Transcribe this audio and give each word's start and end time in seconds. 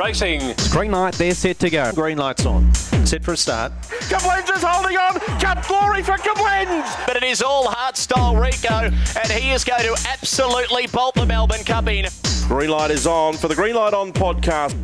Racing. 0.00 0.54
Green 0.70 0.92
light, 0.92 1.12
they're 1.14 1.34
set 1.34 1.58
to 1.58 1.68
go. 1.68 1.92
Green 1.92 2.16
lights 2.16 2.46
on. 2.46 2.72
Set 3.04 3.22
for 3.22 3.32
a 3.32 3.36
start. 3.36 3.70
Koblenz 3.82 4.50
is 4.56 4.62
holding 4.62 4.96
on. 4.96 5.20
Cut 5.38 5.66
glory 5.68 6.02
for 6.02 6.12
Koblenz. 6.12 7.06
But 7.06 7.16
it 7.16 7.22
is 7.22 7.42
all 7.42 7.68
heart 7.68 7.98
style 7.98 8.34
Rico, 8.34 8.68
and 8.72 9.30
he 9.30 9.50
is 9.50 9.62
going 9.62 9.82
to 9.82 9.94
absolutely 10.08 10.86
bolt 10.86 11.16
the 11.16 11.26
Melbourne 11.26 11.64
Cup 11.64 11.86
in. 11.88 12.06
Green 12.48 12.70
light 12.70 12.90
is 12.90 13.06
on 13.06 13.34
for 13.34 13.48
the 13.48 13.54
Green 13.54 13.74
Light 13.74 13.92
On 13.92 14.10
podcast. 14.10 14.74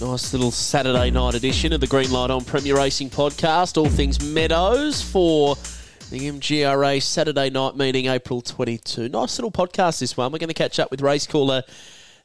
Nice 0.00 0.32
little 0.32 0.50
Saturday 0.50 1.10
night 1.10 1.34
edition 1.34 1.74
of 1.74 1.82
the 1.82 1.86
Green 1.86 2.10
Light 2.10 2.30
on 2.30 2.44
Premier 2.44 2.78
Racing 2.78 3.10
podcast. 3.10 3.76
All 3.76 3.90
things 3.90 4.24
Meadows 4.24 5.02
for 5.02 5.54
the 6.10 6.30
MGRA 6.30 7.02
Saturday 7.02 7.50
night 7.50 7.76
meeting, 7.76 8.06
April 8.06 8.40
22. 8.40 9.10
Nice 9.10 9.38
little 9.38 9.52
podcast 9.52 10.00
this 10.00 10.16
one. 10.16 10.32
We're 10.32 10.38
going 10.38 10.48
to 10.48 10.54
catch 10.54 10.78
up 10.78 10.90
with 10.90 11.02
race 11.02 11.26
caller 11.26 11.62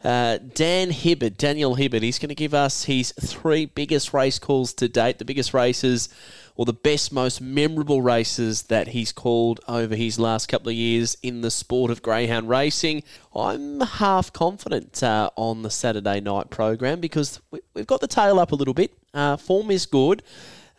uh, 0.03 0.37
Dan 0.53 0.91
Hibberd, 0.91 1.37
Daniel 1.37 1.75
Hibberd. 1.75 2.01
He's 2.01 2.19
going 2.19 2.29
to 2.29 2.35
give 2.35 2.53
us 2.53 2.85
his 2.85 3.13
three 3.19 3.65
biggest 3.65 4.13
race 4.13 4.39
calls 4.39 4.73
to 4.75 4.87
date, 4.87 5.20
the 5.20 5.25
biggest 5.25 5.53
races 5.53 6.09
or 6.57 6.65
the 6.65 6.73
best, 6.73 7.13
most 7.13 7.39
memorable 7.39 8.01
races 8.01 8.63
that 8.63 8.89
he's 8.89 9.11
called 9.11 9.59
over 9.67 9.95
his 9.95 10.17
last 10.17 10.47
couple 10.47 10.70
of 10.70 10.75
years 10.75 11.15
in 11.21 11.41
the 11.41 11.51
sport 11.51 11.91
of 11.91 12.01
greyhound 12.01 12.49
racing. 12.49 13.03
I'm 13.35 13.79
half 13.79 14.33
confident 14.33 15.01
uh, 15.03 15.29
on 15.35 15.61
the 15.61 15.70
Saturday 15.70 16.20
night 16.20 16.49
program 16.49 16.99
because 16.99 17.39
we, 17.51 17.59
have 17.75 17.85
got 17.85 18.01
the 18.01 18.07
tail 18.07 18.39
up 18.39 18.51
a 18.51 18.55
little 18.55 18.73
bit. 18.73 18.91
Uh, 19.13 19.37
form 19.37 19.70
is 19.70 19.85
good. 19.85 20.23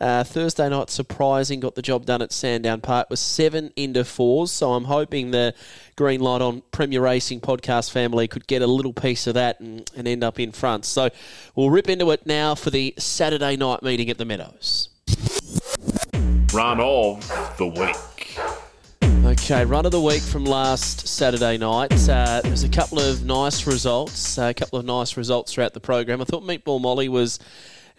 Uh, 0.00 0.22
Thursday 0.22 0.68
night, 0.68 0.90
surprising, 0.90 1.58
got 1.58 1.74
the 1.74 1.82
job 1.82 2.06
done 2.06 2.22
at 2.22 2.32
Sandown 2.32 2.80
Park 2.80 3.10
with 3.10 3.18
seven 3.18 3.72
into 3.74 4.04
fours. 4.04 4.52
So 4.52 4.74
I'm 4.74 4.84
hoping 4.84 5.32
the 5.32 5.54
Green 5.96 6.20
Light 6.20 6.40
on 6.40 6.62
Premier 6.70 7.00
Racing 7.00 7.40
podcast 7.40 7.90
family 7.90 8.28
could 8.28 8.46
get 8.46 8.62
a 8.62 8.66
little 8.66 8.92
piece 8.92 9.26
of 9.26 9.34
that 9.34 9.58
and, 9.58 9.90
and 9.96 10.06
end 10.06 10.22
up 10.22 10.38
in 10.38 10.52
front. 10.52 10.84
So 10.84 11.10
we'll 11.56 11.70
rip 11.70 11.88
into 11.88 12.10
it 12.12 12.26
now 12.26 12.54
for 12.54 12.70
the 12.70 12.94
Saturday 12.96 13.56
night 13.56 13.82
meeting 13.82 14.08
at 14.08 14.18
the 14.18 14.24
Meadows. 14.24 14.88
Run 16.54 16.80
of 16.80 17.56
the 17.58 17.66
week. 17.66 18.38
Okay, 19.24 19.64
run 19.64 19.84
of 19.84 19.92
the 19.92 20.00
week 20.00 20.22
from 20.22 20.44
last 20.44 21.06
Saturday 21.06 21.58
night. 21.58 21.92
Uh, 22.08 22.40
there's 22.42 22.62
a 22.62 22.68
couple 22.68 22.98
of 22.98 23.24
nice 23.24 23.66
results, 23.66 24.38
uh, 24.38 24.44
a 24.44 24.54
couple 24.54 24.78
of 24.78 24.84
nice 24.86 25.16
results 25.16 25.52
throughout 25.52 25.74
the 25.74 25.80
program. 25.80 26.20
I 26.20 26.24
thought 26.24 26.44
Meatball 26.44 26.80
Molly 26.80 27.08
was 27.08 27.38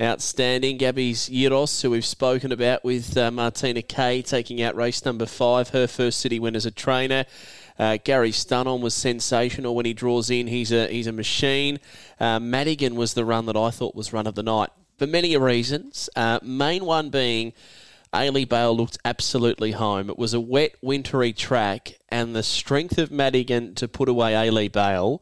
outstanding. 0.01 0.77
Gabby's 0.77 1.29
Yiros, 1.29 1.81
who 1.81 1.91
we've 1.91 2.05
spoken 2.05 2.51
about 2.51 2.83
with 2.83 3.17
uh, 3.17 3.31
Martina 3.31 3.81
Kay 3.81 4.21
taking 4.21 4.61
out 4.61 4.75
race 4.75 5.03
number 5.03 5.25
five, 5.25 5.69
her 5.69 5.87
first 5.87 6.19
city 6.19 6.39
win 6.39 6.55
as 6.55 6.65
a 6.65 6.71
trainer. 6.71 7.25
Uh, 7.77 7.97
Gary 8.03 8.31
Stunnon 8.31 8.81
was 8.81 8.93
sensational 8.93 9.75
when 9.75 9.85
he 9.85 9.93
draws 9.93 10.29
in. 10.29 10.47
He's 10.47 10.71
a 10.71 10.87
he's 10.87 11.07
a 11.07 11.11
machine. 11.11 11.79
Uh, 12.19 12.39
Madigan 12.39 12.95
was 12.95 13.13
the 13.13 13.25
run 13.25 13.45
that 13.45 13.55
I 13.55 13.71
thought 13.71 13.95
was 13.95 14.11
run 14.11 14.27
of 14.27 14.35
the 14.35 14.43
night 14.43 14.69
for 14.97 15.07
many 15.07 15.35
reasons. 15.37 16.09
Uh, 16.15 16.39
main 16.43 16.85
one 16.85 17.09
being. 17.09 17.53
Ailey 18.11 18.49
Bale 18.49 18.75
looked 18.75 18.97
absolutely 19.05 19.71
home. 19.71 20.09
It 20.09 20.17
was 20.17 20.33
a 20.33 20.39
wet, 20.39 20.75
wintry 20.81 21.31
track, 21.31 21.93
and 22.09 22.35
the 22.35 22.41
strength 22.41 22.97
of 22.97 23.11
Madigan 23.11 23.75
to 23.75 23.87
put 23.87 24.09
away 24.09 24.33
Ailey 24.33 24.71
Bale. 24.71 25.21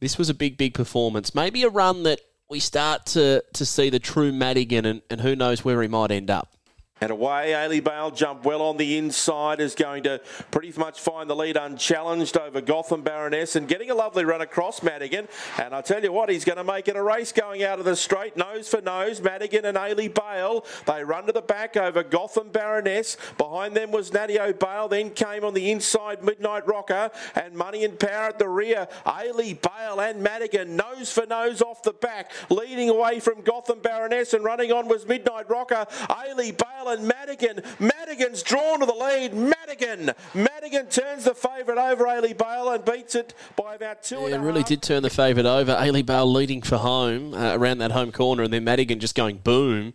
This 0.00 0.18
was 0.18 0.28
a 0.28 0.34
big, 0.34 0.56
big 0.56 0.74
performance. 0.74 1.32
Maybe 1.32 1.62
a 1.62 1.68
run 1.68 2.02
that 2.02 2.20
we 2.48 2.60
start 2.60 3.06
to, 3.06 3.44
to 3.52 3.66
see 3.66 3.90
the 3.90 3.98
true 3.98 4.32
Madigan, 4.32 4.86
and, 4.86 5.02
and 5.10 5.20
who 5.20 5.36
knows 5.36 5.64
where 5.64 5.80
he 5.82 5.88
might 5.88 6.10
end 6.10 6.30
up. 6.30 6.54
And 7.00 7.10
away, 7.10 7.52
Ailey 7.54 7.82
Bale 7.82 8.10
jumped 8.10 8.44
well 8.44 8.62
on 8.62 8.76
the 8.76 8.98
inside, 8.98 9.60
is 9.60 9.74
going 9.74 10.02
to 10.02 10.20
pretty 10.50 10.72
much 10.76 11.00
find 11.00 11.30
the 11.30 11.36
lead 11.36 11.56
unchallenged 11.56 12.36
over 12.36 12.60
Gotham 12.60 13.02
Baroness 13.02 13.54
and 13.54 13.68
getting 13.68 13.90
a 13.90 13.94
lovely 13.94 14.24
run 14.24 14.40
across 14.40 14.82
Madigan. 14.82 15.28
And 15.58 15.74
I 15.74 15.80
tell 15.80 16.02
you 16.02 16.12
what, 16.12 16.28
he's 16.28 16.44
going 16.44 16.58
to 16.58 16.64
make 16.64 16.88
it 16.88 16.96
a 16.96 17.02
race 17.02 17.30
going 17.30 17.62
out 17.62 17.78
of 17.78 17.84
the 17.84 17.94
straight, 17.94 18.36
nose 18.36 18.68
for 18.68 18.80
nose. 18.80 19.20
Madigan 19.20 19.64
and 19.64 19.76
Ailey 19.76 20.12
Bale, 20.12 20.64
they 20.86 21.04
run 21.04 21.26
to 21.26 21.32
the 21.32 21.42
back 21.42 21.76
over 21.76 22.02
Gotham 22.02 22.48
Baroness. 22.50 23.16
Behind 23.36 23.76
them 23.76 23.92
was 23.92 24.12
Natty 24.12 24.40
O'Bale, 24.40 24.88
then 24.88 25.10
came 25.10 25.44
on 25.44 25.54
the 25.54 25.70
inside 25.70 26.24
Midnight 26.24 26.66
Rocker 26.66 27.10
and 27.36 27.54
Money 27.54 27.84
and 27.84 27.98
Power 27.98 28.28
at 28.28 28.38
the 28.38 28.48
rear. 28.48 28.88
Ailey 29.06 29.56
Bale 29.60 30.00
and 30.00 30.22
Madigan, 30.22 30.74
nose 30.74 31.12
for 31.12 31.26
nose 31.26 31.62
off 31.62 31.82
the 31.82 31.92
back, 31.92 32.32
leading 32.50 32.88
away 32.88 33.20
from 33.20 33.42
Gotham 33.42 33.78
Baroness 33.80 34.34
and 34.34 34.42
running 34.44 34.72
on 34.72 34.88
was 34.88 35.06
Midnight 35.06 35.48
Rocker. 35.48 35.86
Ailey 36.08 36.56
Bale 36.56 36.87
and 36.88 37.06
Madigan. 37.06 37.62
Madigan's 37.78 38.42
drawn 38.42 38.80
to 38.80 38.86
the 38.86 38.92
lead. 38.92 39.34
Madigan. 39.34 40.12
Madigan 40.34 40.86
turns 40.86 41.24
the 41.24 41.34
favourite 41.34 41.78
over 41.78 42.04
Ailey 42.04 42.36
Bale 42.36 42.70
and 42.70 42.84
beats 42.84 43.14
it 43.14 43.34
by 43.56 43.74
about 43.74 44.02
two. 44.02 44.28
Yeah, 44.28 44.42
really 44.42 44.62
did 44.62 44.82
turn 44.82 45.02
the 45.02 45.10
favourite 45.10 45.46
over. 45.46 45.74
Ailey 45.74 46.04
Bale 46.04 46.30
leading 46.30 46.62
for 46.62 46.78
home 46.78 47.34
uh, 47.34 47.56
around 47.56 47.78
that 47.78 47.92
home 47.92 48.12
corner, 48.12 48.42
and 48.42 48.52
then 48.52 48.64
Madigan 48.64 49.00
just 49.00 49.14
going 49.14 49.38
boom. 49.38 49.94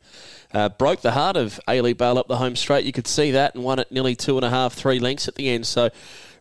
Uh, 0.54 0.70
broke 0.70 1.02
the 1.02 1.12
heart 1.12 1.36
of 1.36 1.60
Ailey 1.68 1.98
Bale 1.98 2.18
up 2.18 2.28
the 2.28 2.38
home 2.38 2.56
straight. 2.56 2.86
You 2.86 2.92
could 2.92 3.08
see 3.08 3.32
that 3.32 3.56
and 3.56 3.64
won 3.64 3.80
it 3.80 3.92
nearly 3.92 4.16
two 4.16 4.38
and 4.38 4.46
a 4.46 4.50
half, 4.52 4.74
three 4.74 5.00
lengths 5.00 5.28
at 5.28 5.36
the 5.36 5.50
end. 5.50 5.66
So 5.66 5.90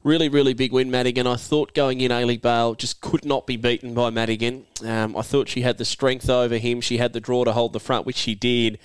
really, 0.04 0.28
really 0.28 0.52
big 0.52 0.72
win, 0.72 0.90
Madigan. 0.90 1.26
I 1.26 1.36
thought 1.36 1.74
going 1.74 2.00
in, 2.00 2.10
Ailey 2.10 2.40
Bale 2.40 2.74
just 2.74 3.00
could 3.00 3.24
not 3.24 3.46
be 3.46 3.56
beaten 3.56 3.94
by 3.94 4.10
Madigan. 4.10 4.66
Um, 4.84 5.16
I 5.16 5.22
thought 5.22 5.48
she 5.48 5.62
had 5.62 5.78
the 5.78 5.84
strength 5.84 6.28
over 6.28 6.58
him. 6.58 6.80
She 6.80 6.98
had 6.98 7.14
the 7.14 7.20
draw 7.20 7.44
to 7.44 7.52
hold 7.52 7.72
the 7.72 7.80
front, 7.80 8.04
which 8.04 8.16
she 8.16 8.34
did. 8.34 8.78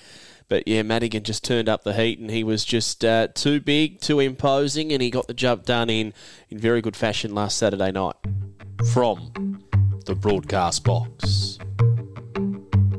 But 0.48 0.66
yeah, 0.66 0.82
Madigan 0.82 1.24
just 1.24 1.44
turned 1.44 1.68
up 1.68 1.84
the 1.84 1.92
heat 1.92 2.18
and 2.18 2.30
he 2.30 2.42
was 2.42 2.64
just 2.64 3.04
uh, 3.04 3.28
too 3.28 3.60
big, 3.60 4.00
too 4.00 4.18
imposing, 4.18 4.92
and 4.92 5.02
he 5.02 5.10
got 5.10 5.26
the 5.26 5.34
job 5.34 5.64
done 5.64 5.90
in, 5.90 6.14
in 6.48 6.58
very 6.58 6.80
good 6.80 6.96
fashion 6.96 7.34
last 7.34 7.58
Saturday 7.58 7.92
night. 7.92 8.16
From 8.92 9.58
the 10.06 10.14
broadcast 10.14 10.84
box. 10.84 11.58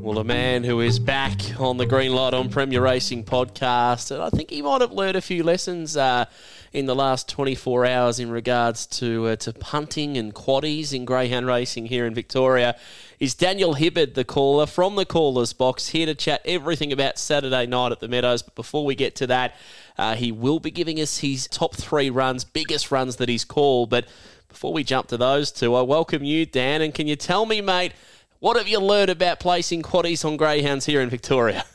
Well, 0.00 0.18
a 0.18 0.24
man 0.24 0.64
who 0.64 0.80
is 0.80 0.98
back 0.98 1.40
on 1.60 1.76
the 1.76 1.86
Green 1.86 2.14
Light 2.14 2.34
on 2.34 2.48
Premier 2.48 2.80
Racing 2.80 3.24
podcast, 3.24 4.10
and 4.10 4.22
I 4.22 4.30
think 4.30 4.50
he 4.50 4.62
might 4.62 4.80
have 4.80 4.92
learned 4.92 5.16
a 5.16 5.20
few 5.20 5.42
lessons 5.42 5.96
uh, 5.96 6.24
in 6.72 6.86
the 6.86 6.94
last 6.94 7.28
24 7.28 7.86
hours 7.86 8.18
in 8.18 8.30
regards 8.30 8.86
to 8.86 9.26
uh, 9.28 9.36
to 9.36 9.52
punting 9.52 10.16
and 10.16 10.34
quaddies 10.34 10.92
in 10.92 11.04
greyhound 11.04 11.46
racing 11.46 11.86
here 11.86 12.06
in 12.06 12.14
Victoria 12.14 12.76
is 13.20 13.34
Daniel 13.34 13.74
Hibberd, 13.74 14.14
the 14.14 14.24
caller 14.24 14.64
from 14.64 14.96
the 14.96 15.04
caller's 15.04 15.52
box, 15.52 15.90
here 15.90 16.06
to 16.06 16.14
chat 16.14 16.40
everything 16.46 16.90
about 16.90 17.18
Saturday 17.18 17.66
night 17.66 17.92
at 17.92 18.00
the 18.00 18.08
Meadows. 18.08 18.42
But 18.42 18.54
before 18.54 18.86
we 18.86 18.94
get 18.94 19.14
to 19.16 19.26
that, 19.26 19.56
uh, 19.98 20.14
he 20.14 20.32
will 20.32 20.58
be 20.58 20.70
giving 20.70 20.98
us 20.98 21.18
his 21.18 21.46
top 21.46 21.76
three 21.76 22.08
runs, 22.08 22.44
biggest 22.44 22.90
runs 22.90 23.16
that 23.16 23.28
he's 23.28 23.44
called. 23.44 23.90
But 23.90 24.08
before 24.48 24.72
we 24.72 24.82
jump 24.84 25.08
to 25.08 25.18
those 25.18 25.52
two, 25.52 25.74
I 25.74 25.82
welcome 25.82 26.24
you, 26.24 26.46
Dan. 26.46 26.80
And 26.80 26.94
can 26.94 27.06
you 27.06 27.14
tell 27.14 27.44
me, 27.44 27.60
mate, 27.60 27.92
what 28.38 28.56
have 28.56 28.68
you 28.68 28.80
learned 28.80 29.10
about 29.10 29.38
placing 29.38 29.82
quaddies 29.82 30.24
on 30.24 30.38
greyhounds 30.38 30.86
here 30.86 31.02
in 31.02 31.10
Victoria? 31.10 31.66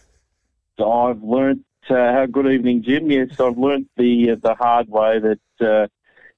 I've 0.84 1.22
learnt. 1.22 1.64
Uh, 1.88 2.26
good 2.26 2.48
evening, 2.48 2.82
Jim. 2.82 3.12
Yes, 3.12 3.40
I've 3.40 3.60
learnt 3.60 3.88
the 3.96 4.32
uh, 4.32 4.36
the 4.42 4.56
hard 4.56 4.90
way 4.90 5.20
that 5.20 5.40
uh, 5.62 5.88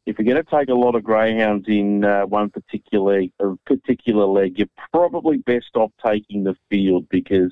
if 0.08 0.18
you're 0.18 0.34
going 0.34 0.44
to 0.44 0.50
take 0.50 0.70
a 0.70 0.74
lot 0.74 0.96
of 0.96 1.04
greyhounds 1.04 1.68
in 1.68 2.06
uh, 2.06 2.22
one 2.22 2.50
particular 2.50 3.24
particular 3.66 4.26
leg, 4.26 4.58
you're 4.58 4.70
probably 4.94 5.38
best 5.38 5.76
off 5.76 5.92
taking 6.04 6.46
the 6.46 6.56
field 6.70 7.06
because 7.10 7.52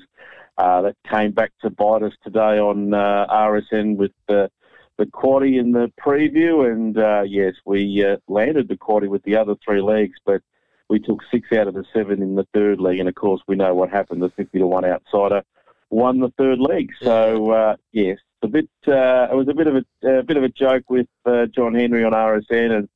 uh, 0.56 0.80
that 0.80 0.96
came 1.08 1.32
back 1.32 1.52
to 1.60 1.68
bite 1.68 2.02
us 2.02 2.14
today 2.24 2.58
on 2.58 2.94
uh, 2.94 3.26
RSN 3.30 3.96
with 3.96 4.12
the 4.26 4.50
the 4.96 5.04
quaddy 5.04 5.60
in 5.60 5.72
the 5.72 5.92
preview, 6.00 6.72
and 6.72 6.96
uh, 6.96 7.22
yes, 7.26 7.52
we 7.66 8.02
uh, 8.02 8.16
landed 8.26 8.68
the 8.68 8.78
quaddy 8.78 9.08
with 9.08 9.22
the 9.24 9.36
other 9.36 9.54
three 9.62 9.82
legs, 9.82 10.18
but 10.24 10.40
we 10.88 10.98
took 10.98 11.20
six 11.30 11.52
out 11.52 11.68
of 11.68 11.74
the 11.74 11.84
seven 11.92 12.22
in 12.22 12.36
the 12.36 12.48
third 12.54 12.80
leg, 12.80 12.98
and 12.98 13.08
of 13.08 13.14
course 13.14 13.42
we 13.46 13.56
know 13.56 13.74
what 13.74 13.90
happened. 13.90 14.22
The 14.22 14.30
fifty 14.30 14.58
to 14.60 14.66
one 14.66 14.86
outsider 14.86 15.42
won 15.90 16.20
the 16.20 16.32
third 16.38 16.58
leg. 16.58 16.88
So 17.02 17.50
uh, 17.50 17.76
yes, 17.92 18.16
a 18.46 18.48
bit. 18.48 18.68
Uh, 18.86 19.28
it 19.30 19.34
was 19.34 19.48
a 19.48 19.54
bit 19.54 19.66
of 19.66 19.76
a, 19.76 20.22
bit 20.22 20.36
of 20.36 20.42
a 20.42 20.48
joke 20.48 20.84
with 20.88 21.08
uh, 21.26 21.46
John 21.46 21.74
Henry 21.74 22.04
on 22.04 22.12
RSN 22.12 22.78
and 22.78 22.88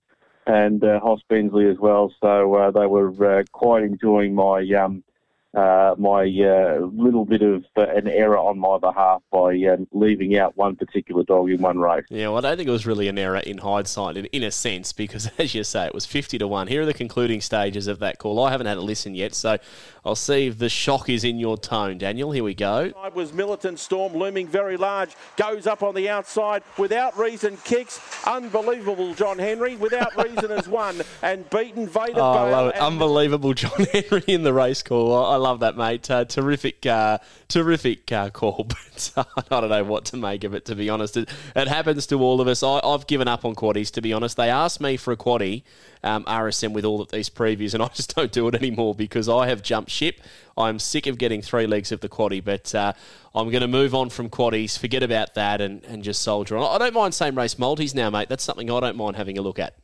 and 0.46 0.82
uh, 0.82 0.98
Hoss 1.00 1.20
Bensley 1.28 1.68
as 1.68 1.78
well. 1.78 2.12
So 2.20 2.54
uh, 2.54 2.70
they 2.70 2.86
were 2.86 3.40
uh, 3.40 3.44
quite 3.52 3.82
enjoying 3.82 4.34
my 4.34 4.66
um, 4.82 5.04
uh, 5.54 5.94
my 5.98 6.22
uh, 6.22 6.78
little 6.92 7.24
bit 7.24 7.42
of 7.42 7.64
uh, 7.76 7.82
an 7.82 8.06
error 8.06 8.38
on 8.38 8.58
my 8.58 8.78
behalf 8.78 9.20
by 9.32 9.60
um, 9.64 9.86
leaving 9.92 10.38
out 10.38 10.56
one 10.56 10.76
particular 10.76 11.24
dog 11.24 11.50
in 11.50 11.60
one 11.60 11.78
race. 11.78 12.04
Yeah, 12.08 12.28
well, 12.28 12.38
I 12.38 12.40
don't 12.42 12.56
think 12.56 12.68
it 12.68 12.72
was 12.72 12.86
really 12.86 13.08
an 13.08 13.18
error 13.18 13.38
in 13.38 13.58
hindsight, 13.58 14.16
in, 14.16 14.26
in 14.26 14.44
a 14.44 14.50
sense, 14.50 14.92
because 14.92 15.28
as 15.38 15.54
you 15.54 15.64
say, 15.64 15.86
it 15.86 15.94
was 15.94 16.06
50 16.06 16.38
to 16.38 16.46
1. 16.46 16.68
Here 16.68 16.82
are 16.82 16.86
the 16.86 16.94
concluding 16.94 17.40
stages 17.40 17.86
of 17.88 17.98
that 17.98 18.18
call. 18.18 18.42
I 18.44 18.50
haven't 18.50 18.68
had 18.68 18.76
a 18.76 18.82
listen 18.82 19.14
yet, 19.14 19.34
so 19.34 19.58
I'll 20.04 20.14
see 20.14 20.46
if 20.46 20.58
the 20.58 20.68
shock 20.68 21.08
is 21.08 21.24
in 21.24 21.38
your 21.38 21.58
tone, 21.58 21.98
Daniel. 21.98 22.30
Here 22.30 22.44
we 22.44 22.54
go. 22.54 22.92
Was 23.14 23.32
Militant 23.32 23.78
Storm 23.78 24.14
looming 24.14 24.46
very 24.46 24.76
large, 24.76 25.16
goes 25.36 25.66
up 25.66 25.82
on 25.82 25.94
the 25.94 26.08
outside 26.08 26.62
without 26.78 27.18
reason, 27.18 27.56
kicks. 27.64 28.00
Unbelievable, 28.26 29.14
John 29.14 29.38
Henry, 29.38 29.76
without 29.76 30.16
reason 30.16 30.50
has 30.50 30.68
won 30.68 31.02
and 31.22 31.48
beaten 31.50 31.88
Vader 31.88 32.20
oh, 32.20 32.32
I 32.32 32.50
love 32.50 32.68
it. 32.68 32.76
Unbelievable, 32.76 33.52
John 33.52 33.84
Henry 33.92 34.22
in 34.26 34.42
the 34.42 34.52
race 34.52 34.82
call. 34.82 35.12
I 35.24 35.36
love 35.40 35.60
that, 35.60 35.76
mate. 35.76 36.10
Uh, 36.10 36.24
terrific, 36.24 36.86
uh, 36.86 37.18
terrific 37.48 38.10
uh, 38.12 38.30
call. 38.30 38.68
But 39.14 39.26
I 39.50 39.60
don't 39.60 39.70
know 39.70 39.84
what 39.84 40.04
to 40.06 40.18
make 40.18 40.44
of 40.44 40.52
it, 40.52 40.66
to 40.66 40.74
be 40.74 40.90
honest. 40.90 41.16
It, 41.16 41.30
it 41.56 41.68
happens 41.68 42.06
to 42.08 42.20
all 42.22 42.42
of 42.42 42.48
us. 42.48 42.62
I, 42.62 42.80
have 42.84 43.06
given 43.06 43.28
up 43.28 43.46
on 43.46 43.54
quaddies, 43.54 43.90
to 43.92 44.02
be 44.02 44.12
honest. 44.12 44.36
They 44.36 44.50
asked 44.50 44.78
me 44.78 44.98
for 44.98 45.12
a 45.12 45.16
quaddie, 45.16 45.62
um, 46.04 46.24
RSN, 46.24 46.72
with 46.72 46.84
all 46.84 47.00
of 47.00 47.10
these 47.10 47.30
previews, 47.30 47.72
and 47.72 47.82
I 47.82 47.88
just 47.88 48.14
don't 48.14 48.30
do 48.30 48.46
it 48.48 48.54
anymore 48.54 48.94
because 48.94 49.26
I 49.26 49.48
have 49.48 49.62
jumped 49.62 49.90
ship. 49.90 50.20
I'm 50.58 50.78
sick 50.78 51.06
of 51.06 51.16
getting 51.16 51.40
three 51.40 51.66
legs 51.66 51.92
of 51.92 52.00
the 52.00 52.10
quaddie, 52.10 52.44
but 52.44 52.74
uh, 52.74 52.92
I'm 53.34 53.48
going 53.48 53.62
to 53.62 53.68
move 53.68 53.94
on 53.94 54.10
from 54.10 54.28
quaddies, 54.28 54.78
forget 54.78 55.02
about 55.02 55.34
that, 55.34 55.62
and, 55.62 55.82
and 55.84 56.02
just 56.02 56.20
soldier 56.20 56.58
on. 56.58 56.74
I 56.74 56.76
don't 56.76 56.94
mind 56.94 57.14
same 57.14 57.38
race 57.38 57.58
multis 57.58 57.94
now, 57.94 58.10
mate. 58.10 58.28
That's 58.28 58.44
something 58.44 58.70
I 58.70 58.80
don't 58.80 58.96
mind 58.96 59.16
having 59.16 59.38
a 59.38 59.42
look 59.42 59.58
at. 59.58 59.79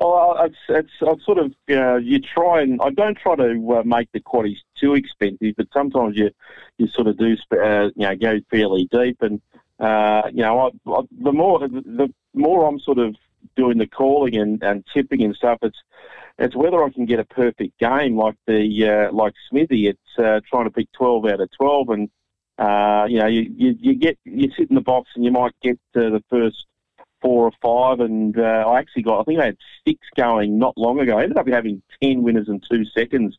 Oh, 0.00 0.44
it's, 0.44 0.56
it's 0.68 0.90
I 1.00 1.14
sort 1.24 1.38
of 1.38 1.52
know 1.68 1.96
you 1.96 2.18
try 2.18 2.62
and 2.62 2.80
I 2.82 2.90
don't 2.90 3.16
try 3.16 3.36
to 3.36 3.76
uh, 3.78 3.82
make 3.84 4.10
the 4.12 4.20
quaddies 4.20 4.58
too 4.78 4.94
expensive, 4.94 5.54
but 5.56 5.68
sometimes 5.72 6.16
you 6.16 6.30
you 6.78 6.88
sort 6.88 7.06
of 7.06 7.16
do 7.16 7.36
uh, 7.52 7.90
you 7.94 8.06
know 8.06 8.16
go 8.16 8.40
fairly 8.50 8.88
deep, 8.90 9.22
and 9.22 9.40
uh, 9.78 10.22
you 10.32 10.42
know 10.42 10.58
I, 10.58 10.90
I, 10.90 11.00
the 11.22 11.32
more 11.32 11.60
the 11.60 12.12
more 12.34 12.66
I'm 12.66 12.80
sort 12.80 12.98
of 12.98 13.14
doing 13.54 13.78
the 13.78 13.86
calling 13.86 14.36
and, 14.36 14.60
and 14.64 14.84
tipping 14.92 15.22
and 15.22 15.36
stuff, 15.36 15.58
it's 15.62 15.78
it's 16.38 16.56
whether 16.56 16.82
I 16.82 16.90
can 16.90 17.06
get 17.06 17.20
a 17.20 17.24
perfect 17.24 17.78
game 17.78 18.16
like 18.16 18.34
the 18.48 18.88
uh, 18.88 19.12
like 19.12 19.34
Smithy. 19.48 19.86
It's 19.86 20.18
uh, 20.18 20.40
trying 20.50 20.64
to 20.64 20.72
pick 20.72 20.90
twelve 20.92 21.24
out 21.26 21.40
of 21.40 21.50
twelve, 21.52 21.90
and 21.90 22.10
uh, 22.58 23.06
you 23.08 23.20
know 23.20 23.28
you, 23.28 23.48
you 23.56 23.76
you 23.78 23.94
get 23.94 24.18
you 24.24 24.50
sit 24.56 24.70
in 24.70 24.74
the 24.74 24.80
box 24.80 25.10
and 25.14 25.24
you 25.24 25.30
might 25.30 25.54
get 25.62 25.78
the 25.92 26.20
first 26.28 26.66
four 27.24 27.50
or 27.50 27.52
five, 27.62 28.00
and 28.00 28.38
uh, 28.38 28.64
I 28.66 28.78
actually 28.78 29.02
got, 29.02 29.20
I 29.20 29.24
think 29.24 29.40
I 29.40 29.46
had 29.46 29.56
six 29.88 29.98
going 30.14 30.58
not 30.58 30.76
long 30.76 31.00
ago. 31.00 31.18
I 31.18 31.22
ended 31.22 31.38
up 31.38 31.48
having 31.48 31.82
10 32.02 32.22
winners 32.22 32.48
in 32.48 32.60
two 32.70 32.84
seconds 32.84 33.38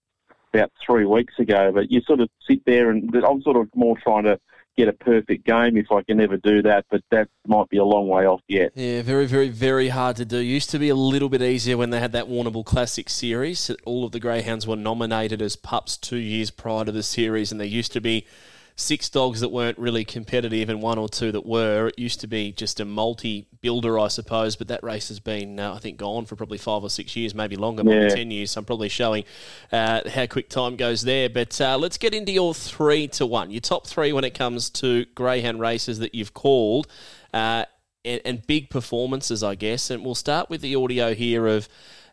about 0.54 0.72
three 0.86 1.06
weeks 1.06 1.36
ago. 1.38 1.72
But 1.72 1.92
you 1.92 2.02
sort 2.02 2.20
of 2.20 2.30
sit 2.48 2.66
there, 2.66 2.90
and 2.90 3.14
I'm 3.16 3.42
sort 3.44 3.58
of 3.58 3.70
more 3.76 3.96
trying 3.98 4.24
to 4.24 4.40
get 4.76 4.88
a 4.88 4.94
perfect 4.94 5.46
game 5.46 5.78
if 5.78 5.92
I 5.92 6.02
can 6.02 6.20
ever 6.20 6.38
do 6.38 6.62
that, 6.64 6.86
but 6.90 7.02
that 7.12 7.30
might 7.48 7.70
be 7.70 7.78
a 7.78 7.86
long 7.86 8.08
way 8.08 8.26
off 8.26 8.42
yet. 8.48 8.72
Yeah, 8.76 9.04
very, 9.04 9.26
very, 9.26 9.50
very 9.50 9.90
hard 9.90 10.18
to 10.18 10.26
do. 10.26 10.38
Used 10.38 10.70
to 10.72 10.80
be 10.80 10.90
a 10.90 10.96
little 10.96 11.30
bit 11.30 11.42
easier 11.42 11.78
when 11.78 11.92
they 11.92 12.00
had 12.00 12.12
that 12.12 12.26
Warrnambool 12.26 12.66
Classic 12.66 13.10
series. 13.10 13.72
All 13.86 14.04
of 14.04 14.12
the 14.12 14.20
greyhounds 14.20 14.68
were 14.68 14.76
nominated 14.76 15.42
as 15.42 15.56
pups 15.56 15.96
two 15.96 16.18
years 16.18 16.52
prior 16.52 16.84
to 16.84 16.92
the 16.92 17.04
series, 17.04 17.52
and 17.52 17.62
there 17.62 17.68
used 17.68 17.94
to 17.94 18.02
be 18.02 18.26
six 18.78 19.08
dogs 19.08 19.40
that 19.40 19.50
weren't 19.50 19.78
really 19.78 20.04
competitive 20.04 20.70
and 20.70 20.82
one 20.82 20.98
or 20.98 21.08
two 21.08 21.32
that 21.32 21.46
were. 21.46 21.88
It 21.88 21.98
used 21.98 22.20
to 22.22 22.28
be 22.28 22.52
just 22.52 22.80
a 22.80 22.86
multi 22.86 23.48
builder, 23.62 23.98
I 23.98 24.10
suppose, 24.10 24.56
but 24.56 24.68
that 24.68 24.84
race 24.84 25.08
has 25.08 25.20
been, 25.20 25.60
uh, 25.60 25.74
I 25.74 25.80
think, 25.80 25.98
gone 25.98 26.26
for 26.26 26.36
probably 26.36 26.58
five 26.58 26.84
or 26.84 26.90
six 26.90 27.16
years, 27.16 27.34
maybe 27.34 27.56
longer, 27.56 27.84
maybe 27.84 28.14
10 28.14 28.32
years. 28.32 28.52
So 28.52 28.60
I'm 28.60 28.66
probably 28.66 28.90
showing 28.90 29.24
uh, 29.72 30.02
how 30.10 30.26
quick 30.26 30.50
time 30.50 30.76
goes 30.76 31.04
there. 31.04 31.30
But 31.30 31.60
uh, 31.62 31.78
let's 31.78 31.98
get 31.98 32.14
into 32.14 32.34
your 32.34 32.54
three 32.54 33.08
to 33.10 33.26
one, 33.26 33.50
your 33.50 33.62
top 33.62 33.88
three 33.88 34.12
when 34.12 34.26
it 34.26 34.34
comes 34.34 34.70
to 34.72 35.06
greyhound 35.16 35.62
races 35.62 36.00
that 36.00 36.14
you've 36.14 36.34
called. 36.34 36.88
Uh, 37.34 37.66
and, 38.04 38.22
and 38.24 38.48
big 38.48 38.70
performances, 38.70 39.42
I 39.42 39.56
guess. 39.56 39.90
And 39.90 40.06
we'll 40.06 40.16
start 40.16 40.50
with 40.50 40.62
the 40.62 40.76
audio 40.76 41.16
here 41.16 41.48
of 41.48 41.68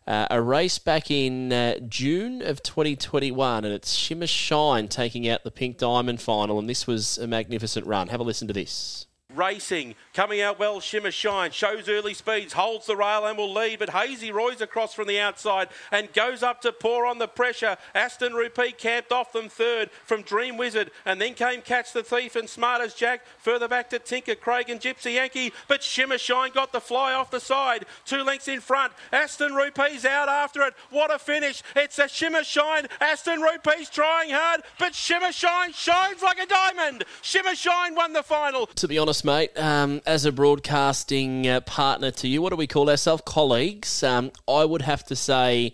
uh, 0.07 0.27
a 0.29 0.41
race 0.41 0.79
back 0.79 1.09
in 1.09 1.53
uh, 1.53 1.79
June 1.87 2.41
of 2.41 2.61
2021, 2.61 3.65
and 3.65 3.73
it's 3.73 3.93
Shimmer 3.93 4.27
Shine 4.27 4.87
taking 4.87 5.27
out 5.27 5.43
the 5.43 5.51
Pink 5.51 5.77
Diamond 5.77 6.21
final, 6.21 6.59
and 6.59 6.69
this 6.69 6.85
was 6.85 7.17
a 7.17 7.27
magnificent 7.27 7.85
run. 7.85 8.09
Have 8.09 8.19
a 8.19 8.23
listen 8.23 8.47
to 8.47 8.53
this 8.53 9.07
racing. 9.35 9.95
Coming 10.13 10.41
out 10.41 10.59
well, 10.59 10.79
Shimmer 10.79 11.11
Shine. 11.11 11.51
Shows 11.51 11.89
early 11.89 12.13
speeds, 12.13 12.53
holds 12.53 12.85
the 12.85 12.95
rail 12.95 13.25
and 13.25 13.37
will 13.37 13.53
lead. 13.53 13.79
But 13.79 13.89
Hazy 13.89 14.31
Roy's 14.31 14.61
across 14.61 14.93
from 14.93 15.07
the 15.07 15.19
outside 15.19 15.69
and 15.91 16.11
goes 16.13 16.43
up 16.43 16.61
to 16.61 16.71
pour 16.71 17.05
on 17.05 17.17
the 17.17 17.27
pressure. 17.27 17.77
Aston 17.95 18.33
Rupee 18.33 18.71
camped 18.71 19.11
off 19.11 19.33
them 19.33 19.49
third 19.49 19.89
from 20.05 20.21
Dream 20.21 20.57
Wizard. 20.57 20.91
And 21.05 21.19
then 21.19 21.33
came 21.33 21.61
Catch 21.61 21.93
the 21.93 22.03
Thief 22.03 22.35
and 22.35 22.49
Smart 22.49 22.81
as 22.81 22.93
Jack. 22.93 23.25
Further 23.39 23.67
back 23.67 23.89
to 23.89 23.99
Tinker, 23.99 24.35
Craig 24.35 24.69
and 24.69 24.79
Gypsy 24.79 25.15
Yankee. 25.15 25.53
But 25.67 25.83
Shimmer 25.83 26.17
Shine 26.17 26.51
got 26.51 26.71
the 26.71 26.81
fly 26.81 27.13
off 27.13 27.31
the 27.31 27.39
side. 27.39 27.85
Two 28.05 28.23
lengths 28.23 28.47
in 28.47 28.59
front. 28.59 28.93
Aston 29.11 29.53
Rupee's 29.53 30.05
out 30.05 30.29
after 30.29 30.61
it. 30.61 30.73
What 30.89 31.13
a 31.13 31.19
finish. 31.19 31.63
It's 31.75 31.99
a 31.99 32.07
Shimmer 32.07 32.43
Shine. 32.43 32.87
Aston 32.99 33.41
Rupee's 33.41 33.89
trying 33.89 34.31
hard, 34.31 34.61
but 34.79 34.95
Shimmer 34.95 35.31
Shine 35.31 35.73
shines 35.73 36.21
like 36.21 36.39
a 36.39 36.45
diamond. 36.45 37.03
Shimmer 37.21 37.55
Shine 37.55 37.95
won 37.95 38.13
the 38.13 38.23
final. 38.23 38.67
To 38.67 38.87
be 38.87 38.97
honest, 38.97 39.22
mate. 39.23 39.57
Um, 39.57 40.01
as 40.05 40.25
a 40.25 40.31
broadcasting 40.31 41.47
uh, 41.47 41.61
partner 41.61 42.11
to 42.11 42.27
you, 42.27 42.41
what 42.41 42.49
do 42.49 42.55
we 42.55 42.67
call 42.67 42.89
ourselves? 42.89 43.23
Colleagues. 43.25 44.03
Um, 44.03 44.31
I 44.47 44.65
would 44.65 44.81
have 44.81 45.03
to 45.05 45.15
say 45.15 45.73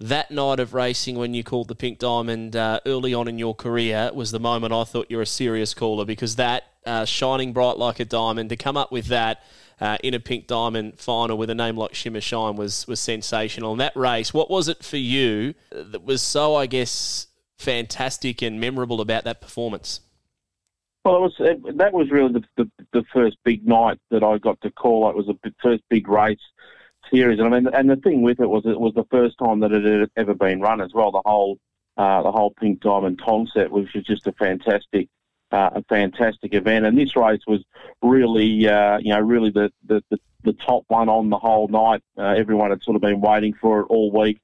that 0.00 0.30
night 0.30 0.60
of 0.60 0.74
racing 0.74 1.16
when 1.16 1.34
you 1.34 1.44
called 1.44 1.68
the 1.68 1.74
Pink 1.74 1.98
Diamond 1.98 2.56
uh, 2.56 2.80
early 2.86 3.12
on 3.12 3.28
in 3.28 3.38
your 3.38 3.54
career 3.54 4.10
was 4.14 4.30
the 4.30 4.40
moment 4.40 4.72
I 4.72 4.84
thought 4.84 5.06
you're 5.10 5.22
a 5.22 5.26
serious 5.26 5.74
caller 5.74 6.04
because 6.04 6.36
that 6.36 6.64
uh, 6.86 7.04
shining 7.04 7.52
bright 7.52 7.76
like 7.76 8.00
a 8.00 8.04
diamond 8.04 8.48
to 8.50 8.56
come 8.56 8.76
up 8.76 8.90
with 8.90 9.06
that. 9.06 9.42
Uh, 9.80 9.96
in 10.02 10.12
a 10.12 10.20
pink 10.20 10.46
diamond 10.46 10.98
final 10.98 11.38
with 11.38 11.48
a 11.48 11.54
name 11.54 11.74
like 11.74 11.94
Shimmer 11.94 12.20
Shine 12.20 12.54
was 12.54 12.86
was 12.86 13.00
sensational. 13.00 13.72
And 13.72 13.80
that 13.80 13.96
race, 13.96 14.34
what 14.34 14.50
was 14.50 14.68
it 14.68 14.84
for 14.84 14.98
you 14.98 15.54
that 15.70 16.04
was 16.04 16.20
so, 16.20 16.54
I 16.54 16.66
guess, 16.66 17.28
fantastic 17.56 18.42
and 18.42 18.60
memorable 18.60 19.00
about 19.00 19.24
that 19.24 19.40
performance? 19.40 20.00
Well, 21.04 21.16
it 21.16 21.20
was 21.20 21.34
it, 21.38 21.78
that 21.78 21.92
was 21.94 22.10
really 22.10 22.32
the, 22.32 22.44
the, 22.56 22.70
the 22.92 23.04
first 23.12 23.38
big 23.42 23.66
night 23.66 23.98
that 24.10 24.22
I 24.22 24.38
got 24.38 24.60
to 24.60 24.70
call. 24.70 25.08
It 25.08 25.16
was 25.16 25.26
the 25.26 25.54
first 25.62 25.82
big 25.88 26.08
race 26.08 26.38
series, 27.10 27.38
and 27.38 27.54
I 27.54 27.58
mean, 27.58 27.72
and 27.72 27.88
the 27.88 27.96
thing 27.96 28.22
with 28.22 28.40
it 28.40 28.48
was 28.48 28.64
it 28.66 28.78
was 28.78 28.92
the 28.94 29.06
first 29.10 29.38
time 29.38 29.60
that 29.60 29.72
it 29.72 29.84
had 29.84 30.10
ever 30.16 30.34
been 30.34 30.60
run 30.60 30.80
as 30.80 30.92
well. 30.92 31.10
The 31.10 31.22
whole 31.24 31.58
uh, 31.96 32.22
the 32.22 32.30
whole 32.32 32.52
Pink 32.58 32.80
Diamond 32.80 33.20
concept, 33.20 33.70
which 33.70 33.94
was 33.94 34.04
just 34.04 34.26
a 34.26 34.32
fantastic 34.32 35.08
uh, 35.52 35.70
a 35.76 35.82
fantastic 35.84 36.54
event, 36.54 36.84
and 36.84 36.96
this 36.96 37.16
race 37.16 37.40
was 37.46 37.64
really 38.02 38.68
uh, 38.68 38.98
you 38.98 39.12
know 39.12 39.20
really 39.20 39.50
the, 39.50 39.72
the 39.86 40.02
the, 40.42 40.52
top 40.52 40.84
one 40.88 41.08
on 41.08 41.30
the 41.30 41.38
whole 41.38 41.68
night. 41.68 42.02
Uh, 42.16 42.34
everyone 42.36 42.70
had 42.70 42.82
sort 42.82 42.96
of 42.96 43.02
been 43.02 43.20
waiting 43.20 43.54
for 43.54 43.80
it 43.80 43.86
all 43.88 44.12
week. 44.12 44.38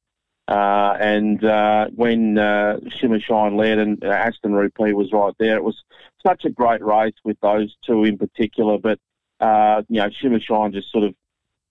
Uh, 0.49 0.97
and 1.01 1.45
uh, 1.45 1.87
when 1.95 2.39
uh, 2.39 2.79
Shimmer 2.89 3.21
Shine 3.21 3.57
led 3.57 3.79
and 3.79 4.03
Aston 4.05 4.55
Rupee 4.55 4.93
was 4.93 5.13
right 5.13 5.35
there, 5.39 5.57
it 5.57 5.65
was 5.65 5.83
such 6.25 6.45
a 6.45 6.51
great 6.51 6.85
race 6.85 7.15
with 7.25 7.39
those 7.41 7.75
two 7.85 8.05
in 8.05 8.17
particular. 8.17 8.79
But 8.79 8.99
uh, 9.41 9.83
you 9.89 10.01
know, 10.01 10.09
Shimmer 10.11 10.41
Shine 10.41 10.73
just 10.73 10.91
sort 10.93 11.05
of 11.05 11.15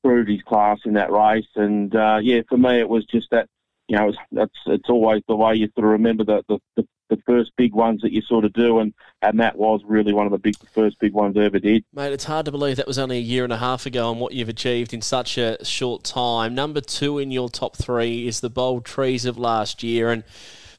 proved 0.04 0.30
his 0.30 0.42
class 0.42 0.80
in 0.86 0.94
that 0.94 1.12
race, 1.12 1.48
and 1.56 1.96
uh, 1.96 2.20
yeah, 2.22 2.42
for 2.50 2.58
me 2.58 2.80
it 2.80 2.90
was 2.90 3.06
just 3.06 3.30
that. 3.32 3.48
You 3.88 3.98
know, 3.98 4.10
it's, 4.10 4.18
it's, 4.32 4.60
it's 4.66 4.90
always 4.90 5.22
the 5.28 5.36
way 5.36 5.54
you 5.54 5.70
sort 5.76 5.86
of 5.86 5.92
remember 5.92 6.24
the, 6.24 6.44
the, 6.50 6.58
the 6.76 6.88
the 7.10 7.18
first 7.26 7.52
big 7.56 7.74
ones 7.74 8.02
that 8.02 8.12
you 8.12 8.22
sort 8.22 8.46
of 8.46 8.54
do, 8.54 8.80
and, 8.80 8.94
and 9.22 9.40
that 9.40 9.58
was 9.58 9.82
really 9.86 10.14
one 10.14 10.26
of 10.26 10.32
the 10.32 10.38
big 10.38 10.56
first 10.74 11.00
big 11.00 11.14
ones 11.14 11.38
I 11.38 11.42
ever 11.42 11.60
did. 11.60 11.86
Mate, 11.94 12.14
it's 12.14 12.24
hard 12.24 12.46
to 12.46 12.52
believe 12.52 12.78
that 12.78 12.88
was 12.88 13.00
only 13.00 13.18
a 13.18 13.22
year 13.22 13.44
and 13.44 13.54
a 13.54 13.58
half 13.58 13.86
ago, 13.86 14.12
and 14.12 14.20
what 14.20 14.34
you've 14.34 14.50
achieved 14.50 14.94
in 14.94 15.02
such 15.02 15.38
a 15.38 15.64
short 15.64 16.04
time. 16.04 16.56
Number 16.56 16.82
two 16.82 17.20
in 17.20 17.32
your 17.32 17.50
top 17.50 17.78
three 17.78 18.28
is 18.28 18.40
the 18.40 18.50
Bold 18.50 18.86
Trease 18.86 19.26
of 19.26 19.38
last 19.38 19.84
year, 19.84 20.12
and 20.12 20.24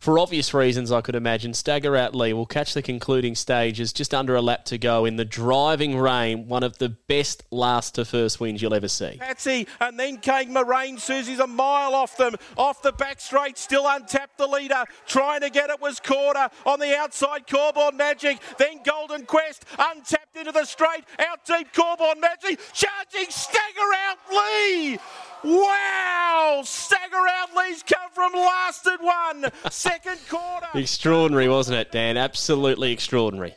for 0.01 0.19
obvious 0.19 0.53
reasons, 0.55 0.93
I 0.93 1.01
could 1.01 1.15
imagine. 1.15 1.55
Stagger 1.55 1.97
Out 1.97 2.15
Lee 2.15 2.33
will 2.33 2.47
catch 2.47 2.75
the 2.75 2.83
concluding 2.83 3.35
stages 3.35 3.93
just 3.93 4.15
under 4.15 4.35
a 4.35 4.43
lap 4.43 4.65
to 4.67 4.79
go 4.79 5.05
in 5.05 5.17
the 5.17 5.25
driving 5.25 5.99
rain, 5.99 6.49
one 6.49 6.63
of 6.63 6.79
the 6.79 6.89
best 6.89 7.45
last 7.51 7.95
to 7.97 8.05
first 8.05 8.41
wins 8.41 8.63
you'll 8.63 8.75
ever 8.75 8.89
see. 8.89 9.17
Patsy, 9.19 9.67
and 9.81 9.99
then 9.99 10.19
came 10.19 10.53
Moraine 10.53 10.99
Susie's 10.99 11.39
a 11.39 11.47
mile 11.47 11.95
off 11.95 12.17
them, 12.17 12.35
off 12.57 12.83
the 12.83 12.93
back 12.93 13.21
straight, 13.21 13.59
still 13.59 13.87
untapped 13.87 14.39
the 14.39 14.47
leader. 14.47 14.85
Trying 15.07 15.41
to 15.41 15.51
get 15.51 15.71
it 15.71 15.81
was 15.81 16.01
Quarter 16.01 16.49
on 16.65 16.81
the 16.81 16.97
outside, 16.97 17.47
Corborn 17.47 17.97
Magic, 17.97 18.39
then 18.59 18.81
Golden 18.85 19.27
Quest, 19.27 19.65
untapped 19.79 20.37
into 20.37 20.53
the 20.53 20.65
straight, 20.65 21.05
out 21.19 21.45
deep, 21.45 21.73
Corborn 21.73 22.21
Magic, 22.21 22.61
charging 22.73 23.31
Stagger 23.31 23.93
Out 24.09 24.19
Lee. 24.31 24.99
Wow! 25.45 26.63
Stagger 26.65 27.17
out 27.17 27.51
Lee's 27.57 27.83
come 27.83 28.11
from 28.13 28.33
last 28.33 28.87
at 28.87 29.01
one. 29.01 29.51
Second 29.87 30.19
quarter. 30.29 30.67
extraordinary, 30.75 31.49
wasn't 31.49 31.79
it, 31.79 31.93
Dan? 31.93 32.17
Absolutely 32.17 32.93
extraordinary. 32.93 33.55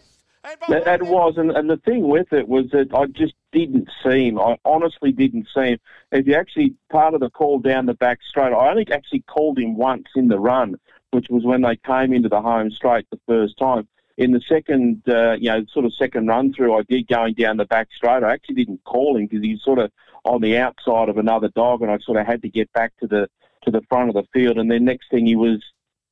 That 0.68 1.04
was, 1.04 1.36
and, 1.38 1.52
and 1.52 1.70
the 1.70 1.78
thing 1.78 2.08
with 2.08 2.32
it 2.34 2.48
was 2.48 2.66
that 2.72 2.94
I 2.94 3.06
just 3.08 3.34
didn't 3.52 3.90
see 4.04 4.28
him. 4.28 4.40
I 4.40 4.58
honestly 4.66 5.12
didn't 5.12 5.48
see 5.54 5.72
him. 5.72 5.80
If 6.12 6.28
you 6.28 6.36
actually 6.36 6.74
part 6.90 7.14
of 7.14 7.20
the 7.20 7.30
call 7.30 7.60
down 7.60 7.86
the 7.86 7.94
back 7.94 8.20
straight, 8.28 8.54
I 8.54 8.70
only 8.70 8.88
actually 8.92 9.22
called 9.22 9.60
him 9.60 9.76
once 9.76 10.08
in 10.16 10.28
the 10.28 10.40
run, 10.40 10.76
which 11.12 11.28
was 11.30 11.44
when 11.44 11.62
they 11.62 11.76
came 11.76 12.14
into 12.14 12.30
the 12.30 12.42
home 12.42 12.72
straight 12.72 13.06
the 13.12 13.20
first 13.28 13.58
time. 13.58 13.88
In 14.18 14.32
the 14.32 14.42
second, 14.42 15.02
uh, 15.08 15.34
you 15.34 15.50
know, 15.50 15.66
sort 15.72 15.86
of 15.86 15.94
second 15.94 16.28
run 16.28 16.54
through, 16.54 16.78
I 16.78 16.84
did 16.84 17.08
going 17.08 17.36
down 17.36 17.58
the 17.58 17.66
back 17.66 17.90
straight. 17.96 18.24
I 18.24 18.34
actually 18.34 18.56
didn't 18.56 18.84
call 18.86 19.18
him 19.18 19.28
because 19.28 19.44
he 19.44 19.60
sort 19.64 19.80
of 19.80 19.92
on 20.26 20.42
the 20.42 20.58
outside 20.58 21.10
of 21.10 21.18
another 21.18 21.50
dog, 21.50 21.82
and 21.82 21.92
I 21.92 21.98
sort 22.00 22.18
of 22.18 22.26
had 22.26 22.42
to 22.42 22.50
get 22.50 22.72
back 22.74 22.94
to 23.00 23.08
the 23.08 23.30
to 23.64 23.72
the 23.72 23.82
front 23.90 24.10
of 24.10 24.16
the 24.16 24.24
field. 24.34 24.58
And 24.58 24.72
then 24.72 24.86
next 24.86 25.10
thing 25.12 25.26
he 25.26 25.36
was, 25.36 25.62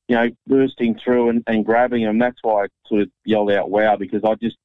you 0.08 0.16
know, 0.16 0.30
bursting 0.46 0.98
through 1.02 1.28
and, 1.28 1.44
and 1.46 1.64
grabbing 1.64 2.02
him. 2.02 2.18
That's 2.18 2.38
why 2.42 2.64
I 2.64 2.66
sort 2.86 3.02
of 3.02 3.10
yelled 3.24 3.52
out 3.52 3.70
"Wow!" 3.70 3.96
because 3.96 4.24
I 4.24 4.34
just, 4.36 4.56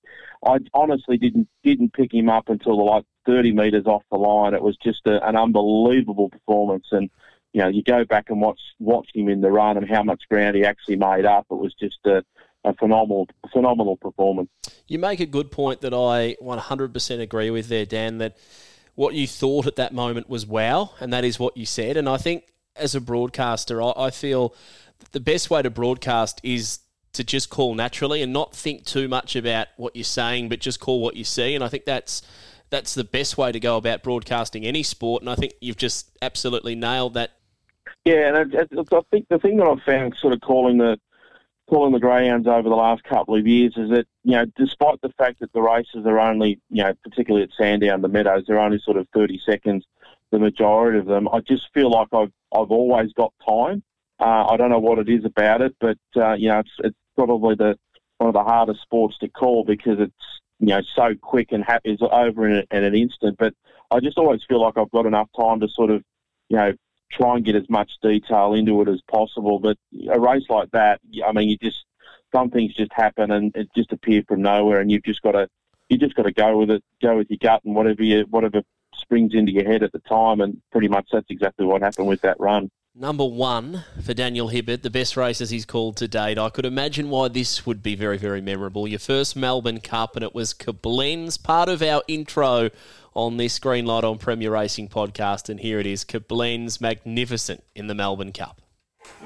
I 0.45 0.57
honestly 0.73 1.17
didn't 1.17 1.47
didn't 1.63 1.93
pick 1.93 2.13
him 2.13 2.29
up 2.29 2.49
until 2.49 2.83
like 2.85 3.03
30 3.25 3.51
metres 3.51 3.85
off 3.85 4.03
the 4.09 4.17
line. 4.17 4.53
It 4.53 4.61
was 4.61 4.77
just 4.77 5.01
a, 5.05 5.25
an 5.27 5.35
unbelievable 5.35 6.29
performance, 6.29 6.87
and 6.91 7.09
you 7.51 7.61
know, 7.61 7.67
you 7.67 7.83
go 7.83 8.05
back 8.05 8.29
and 8.29 8.41
watch 8.41 8.59
watch 8.79 9.09
him 9.13 9.27
in 9.27 9.41
the 9.41 9.51
run 9.51 9.77
and 9.77 9.87
how 9.87 10.01
much 10.01 10.23
ground 10.29 10.55
he 10.55 10.65
actually 10.65 10.95
made 10.95 11.25
up. 11.25 11.45
It 11.51 11.55
was 11.55 11.73
just 11.75 11.99
a, 12.05 12.23
a 12.63 12.73
phenomenal 12.73 13.27
phenomenal 13.51 13.97
performance. 13.97 14.49
You 14.87 14.97
make 14.97 15.19
a 15.19 15.25
good 15.25 15.51
point 15.51 15.81
that 15.81 15.93
I 15.93 16.35
100% 16.41 17.19
agree 17.19 17.49
with 17.49 17.67
there, 17.67 17.85
Dan. 17.85 18.17
That 18.19 18.37
what 18.95 19.13
you 19.13 19.27
thought 19.27 19.67
at 19.67 19.75
that 19.75 19.93
moment 19.93 20.29
was 20.29 20.45
wow, 20.45 20.91
and 21.01 21.11
that 21.11 21.25
is 21.25 21.37
what 21.37 21.57
you 21.57 21.65
said. 21.65 21.97
And 21.97 22.07
I 22.07 22.17
think 22.17 22.45
as 22.75 22.95
a 22.95 23.01
broadcaster, 23.01 23.81
I, 23.81 23.93
I 23.95 24.09
feel 24.09 24.55
the 25.11 25.19
best 25.19 25.49
way 25.49 25.61
to 25.61 25.69
broadcast 25.69 26.41
is 26.43 26.79
to 27.13 27.23
just 27.23 27.49
call 27.49 27.75
naturally 27.75 28.21
and 28.21 28.33
not 28.33 28.55
think 28.55 28.85
too 28.85 29.07
much 29.07 29.35
about 29.35 29.67
what 29.77 29.95
you're 29.95 30.03
saying, 30.03 30.49
but 30.49 30.59
just 30.59 30.79
call 30.79 31.01
what 31.01 31.15
you 31.15 31.23
see. 31.23 31.53
And 31.53 31.63
I 31.63 31.67
think 31.67 31.85
that's 31.85 32.21
that's 32.69 32.95
the 32.95 33.03
best 33.03 33.37
way 33.37 33.51
to 33.51 33.59
go 33.59 33.77
about 33.77 34.01
broadcasting 34.01 34.65
any 34.65 34.81
sport. 34.81 35.21
And 35.21 35.29
I 35.29 35.35
think 35.35 35.53
you've 35.61 35.77
just 35.77 36.09
absolutely 36.21 36.73
nailed 36.75 37.13
that 37.13 37.31
yeah, 38.05 38.27
and 38.27 38.37
I 38.37 39.01
think 39.11 39.27
the 39.29 39.39
thing 39.39 39.57
that 39.57 39.67
I've 39.67 39.81
found 39.83 40.15
sort 40.19 40.33
of 40.33 40.41
calling 40.41 40.77
the 40.77 40.99
calling 41.69 41.93
the 41.93 41.99
greyhounds 41.99 42.47
over 42.47 42.67
the 42.67 42.75
last 42.75 43.03
couple 43.05 43.35
of 43.35 43.47
years 43.47 43.73
is 43.77 43.89
that 43.91 44.05
you 44.23 44.33
know, 44.33 44.45
despite 44.57 44.99
the 45.01 45.13
fact 45.17 45.39
that 45.39 45.53
the 45.53 45.61
races 45.61 46.05
are 46.05 46.19
only 46.19 46.59
you 46.69 46.83
know, 46.83 46.93
particularly 47.03 47.43
at 47.43 47.51
Sandown, 47.57 48.01
the 48.01 48.09
Meadows, 48.09 48.43
they're 48.45 48.59
only 48.59 48.79
sort 48.79 48.97
of 48.97 49.07
thirty 49.13 49.39
seconds, 49.45 49.85
the 50.31 50.39
majority 50.39 50.99
of 50.99 51.05
them. 51.05 51.29
I 51.29 51.39
just 51.39 51.69
feel 51.73 51.89
like 51.91 52.09
I've 52.11 52.33
I've 52.53 52.71
always 52.71 53.13
got 53.13 53.33
time. 53.47 53.83
Uh, 54.23 54.47
I 54.49 54.55
don't 54.55 54.69
know 54.69 54.79
what 54.79 54.99
it 54.99 55.09
is 55.09 55.25
about 55.25 55.61
it, 55.61 55.75
but 55.81 55.97
uh, 56.15 56.33
you 56.33 56.47
know, 56.47 56.59
it's 56.59 56.71
it's 56.79 56.97
probably 57.17 57.55
the 57.55 57.77
one 58.19 58.29
of 58.29 58.33
the 58.33 58.43
hardest 58.43 58.81
sports 58.81 59.17
to 59.17 59.27
call 59.27 59.65
because 59.65 59.99
it's 59.99 60.13
you 60.59 60.67
know 60.67 60.81
so 60.95 61.13
quick 61.21 61.51
and 61.51 61.61
ha- 61.61 61.79
is 61.83 61.99
over 62.01 62.47
in, 62.47 62.63
a, 62.71 62.77
in 62.77 62.85
an 62.85 62.95
instant. 62.95 63.35
But 63.37 63.53
I 63.91 63.99
just 63.99 64.17
always 64.17 64.41
feel 64.47 64.61
like 64.61 64.77
I've 64.77 64.91
got 64.91 65.05
enough 65.05 65.27
time 65.37 65.59
to 65.59 65.67
sort 65.67 65.91
of 65.91 66.03
you 66.47 66.55
know 66.55 66.71
try 67.11 67.35
and 67.35 67.43
get 67.43 67.55
as 67.55 67.69
much 67.69 67.91
detail 68.01 68.53
into 68.53 68.81
it 68.81 68.87
as 68.87 69.01
possible. 69.11 69.59
But 69.59 69.77
a 70.09 70.17
race 70.17 70.45
like 70.49 70.71
that, 70.71 71.01
I 71.25 71.33
mean, 71.33 71.49
you 71.49 71.57
just 71.57 71.83
some 72.33 72.49
things 72.49 72.73
just 72.75 72.93
happen 72.93 73.29
and 73.29 73.53
it 73.57 73.67
just 73.75 73.91
appear 73.91 74.23
from 74.25 74.41
nowhere, 74.41 74.79
and 74.79 74.89
you've 74.89 75.03
just 75.03 75.21
got 75.21 75.33
to 75.33 75.49
you 75.89 75.97
just 75.97 76.15
got 76.15 76.23
to 76.23 76.31
go 76.31 76.59
with 76.59 76.71
it, 76.71 76.83
go 77.01 77.17
with 77.17 77.29
your 77.29 77.39
gut, 77.41 77.61
and 77.65 77.75
whatever 77.75 78.03
you 78.03 78.25
whatever 78.29 78.61
springs 78.95 79.33
into 79.33 79.51
your 79.51 79.65
head 79.65 79.83
at 79.83 79.91
the 79.91 79.99
time, 79.99 80.39
and 80.39 80.61
pretty 80.71 80.87
much 80.87 81.09
that's 81.11 81.29
exactly 81.29 81.65
what 81.65 81.81
happened 81.81 82.07
with 82.07 82.21
that 82.21 82.39
run. 82.39 82.71
Number 82.95 83.25
one 83.25 83.85
for 84.03 84.13
Daniel 84.13 84.49
Hibberd, 84.49 84.83
the 84.83 84.91
best 84.91 85.17
races 85.17 85.49
he's 85.49 85.65
called 85.65 85.97
to 85.97 86.07
date. 86.07 86.37
I 86.37 86.49
could 86.49 86.63
imagine 86.63 87.09
why 87.09 87.27
this 87.27 87.65
would 87.65 87.81
be 87.81 87.95
very, 87.95 88.19
very 88.19 88.39
memorable. 88.39 88.87
Your 88.87 88.99
first 88.99 89.35
Melbourne 89.35 89.79
Cup, 89.79 90.15
and 90.15 90.23
it 90.23 90.35
was 90.35 90.53
Koblenz, 90.53 91.41
part 91.41 91.69
of 91.69 91.81
our 91.81 92.03
intro 92.07 92.69
on 93.15 93.37
this 93.37 93.57
Green 93.57 93.87
Light 93.87 94.03
on 94.03 94.19
Premier 94.19 94.51
Racing 94.51 94.89
podcast. 94.89 95.49
And 95.49 95.59
here 95.59 95.79
it 95.79 95.87
is 95.87 96.05
Koblenz 96.05 96.79
Magnificent 96.79 97.63
in 97.73 97.87
the 97.87 97.95
Melbourne 97.95 98.31
Cup. 98.31 98.62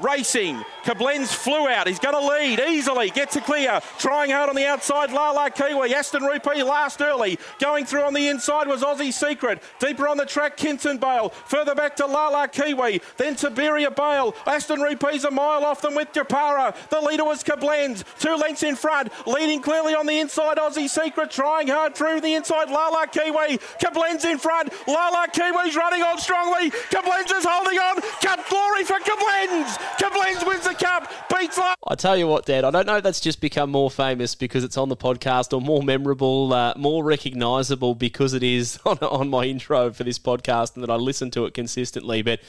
Racing. 0.02 0.64
Koblenz 0.84 1.34
flew 1.34 1.68
out. 1.68 1.88
He's 1.88 2.00
going 2.00 2.16
to 2.16 2.26
lead 2.26 2.60
easily. 2.60 3.10
Gets 3.10 3.36
a 3.36 3.42
clear. 3.42 3.82
Trying 3.98 4.32
hard 4.32 4.50
on 4.50 4.56
the 4.56 4.66
outside. 4.66 5.12
Lala 5.12 5.50
Kiwi. 5.50 5.94
Aston 5.94 6.24
Rupee 6.24 6.64
last 6.64 7.02
early. 7.02 7.40
Going 7.60 7.86
through 7.86 8.04
on 8.04 8.14
the 8.14 8.28
inside 8.28 8.68
was 8.68 8.84
Aussie 8.84 9.12
Secret. 9.12 9.62
Deeper 9.80 10.08
on 10.08 10.18
the 10.18 10.26
track, 10.26 10.56
Kinson 10.56 10.98
Bale. 10.98 11.30
Further 11.30 11.76
back 11.76 11.96
to 11.98 12.06
Lala 12.06 12.48
Kiwi. 12.48 13.02
Then 13.18 13.36
Tiberia 13.36 13.94
Bale. 13.94 14.36
Aston 14.46 14.82
Rupee's 14.82 15.24
a 15.26 15.32
mile 15.32 15.66
off 15.66 15.82
them 15.82 15.96
with 15.96 16.14
Japara. 16.14 16.76
The 16.90 17.02
leader 17.02 17.26
was 17.26 17.44
Koblenz. 17.44 18.04
Two 18.20 18.36
lengths 18.36 18.64
in 18.64 18.76
front. 18.76 19.12
Leading 19.28 19.62
clearly 19.62 19.94
on 19.94 20.06
the 20.06 20.20
inside, 20.20 20.58
Aussie 20.58 20.90
Secret. 20.90 21.32
Trying 21.32 21.68
hard 21.68 21.96
through 21.96 22.22
the 22.22 22.36
inside, 22.36 22.70
Lala 22.70 23.08
Kiwi. 23.08 23.58
Koblenz 23.82 24.26
in 24.26 24.38
front. 24.38 24.72
Lala 24.88 25.28
Kiwi's 25.34 25.76
running 25.76 26.04
on 26.04 26.18
strongly. 26.20 26.72
Koblenz 26.92 27.36
is 27.36 27.46
holding 27.48 27.80
on. 27.80 28.02
Cup 28.22 28.48
glory 28.48 28.84
for 28.84 29.00
Koblenz. 29.00 29.67
Koblenz 29.68 30.46
wins 30.48 30.64
the 30.64 30.74
cup, 30.74 31.12
beats 31.30 31.58
La- 31.58 31.74
I 31.88 31.96
tell 31.96 32.18
you 32.18 32.28
what, 32.28 32.46
Dad, 32.46 32.64
I 32.64 32.72
don't 32.72 32.86
know 32.86 32.98
if 32.98 33.04
that's 33.04 33.20
just 33.20 33.42
become 33.42 33.70
more 33.70 33.90
famous 33.90 34.36
because 34.36 34.64
it's 34.64 34.78
on 34.78 34.90
the 34.90 34.98
podcast 34.98 35.54
or 35.54 35.62
more 35.62 35.82
memorable, 35.82 36.54
uh, 36.54 36.74
more 36.78 37.04
recognisable 37.04 37.96
because 37.96 38.34
it 38.34 38.44
is 38.44 38.80
on, 38.86 38.98
on 39.00 39.30
my 39.30 39.46
intro 39.46 39.92
for 39.92 40.04
this 40.04 40.20
podcast 40.20 40.76
and 40.76 40.84
that 40.84 40.90
I 40.90 40.96
listen 40.96 41.32
to 41.32 41.46
it 41.46 41.54
consistently. 41.54 42.22
But 42.22 42.40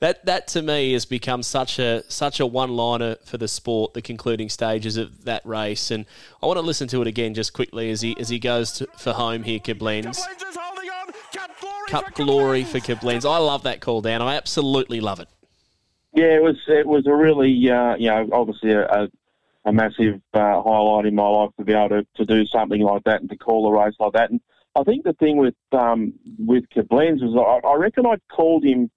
that 0.00 0.24
that 0.26 0.48
to 0.48 0.62
me 0.62 0.92
has 0.92 1.04
become 1.04 1.42
such 1.42 1.78
a 1.78 2.02
such 2.08 2.40
a 2.40 2.46
one 2.46 2.76
liner 2.76 3.16
for 3.24 3.38
the 3.38 3.48
sport, 3.48 3.94
the 3.94 4.02
concluding 4.02 4.48
stages 4.48 4.96
of 4.96 5.24
that 5.24 5.44
race. 5.44 5.90
And 5.90 6.06
I 6.42 6.46
want 6.46 6.58
to 6.58 6.62
listen 6.62 6.88
to 6.88 7.02
it 7.02 7.08
again 7.08 7.34
just 7.34 7.52
quickly 7.52 7.90
as 7.90 8.00
he 8.00 8.16
as 8.18 8.28
he 8.28 8.38
goes 8.38 8.72
to, 8.72 8.86
for 8.98 9.12
home 9.12 9.42
here, 9.42 9.58
Koblenz. 9.58 10.20
Cup 11.88 12.14
glory, 12.14 12.64
for 12.64 12.80
glory 12.80 12.80
for 12.80 12.80
Koblenz. 12.80 13.24
I 13.24 13.38
love 13.38 13.62
that 13.62 13.80
call, 13.80 14.00
Dan. 14.00 14.20
I 14.20 14.34
absolutely 14.34 15.00
love 15.00 15.20
it. 15.20 15.28
Yeah, 16.16 16.34
it 16.34 16.42
was 16.42 16.56
it 16.66 16.86
was 16.86 17.06
a 17.06 17.14
really 17.14 17.70
uh, 17.70 17.94
you 17.96 18.08
know 18.08 18.26
obviously 18.32 18.72
a, 18.72 18.86
a, 18.86 19.08
a 19.66 19.72
massive 19.72 20.22
uh, 20.32 20.62
highlight 20.62 21.04
in 21.04 21.14
my 21.14 21.28
life 21.28 21.50
to 21.58 21.64
be 21.64 21.74
able 21.74 21.90
to, 21.90 22.06
to 22.16 22.24
do 22.24 22.46
something 22.46 22.80
like 22.80 23.04
that 23.04 23.20
and 23.20 23.28
to 23.28 23.36
call 23.36 23.68
a 23.68 23.84
race 23.84 23.94
like 24.00 24.14
that. 24.14 24.30
And 24.30 24.40
I 24.74 24.82
think 24.82 25.04
the 25.04 25.12
thing 25.12 25.36
with 25.36 25.54
um, 25.72 26.14
with 26.38 26.64
Koblenz 26.74 27.20
was 27.20 27.36
I, 27.36 27.68
I 27.68 27.74
reckon 27.74 28.06
I 28.06 28.16
called 28.34 28.64
him. 28.64 28.90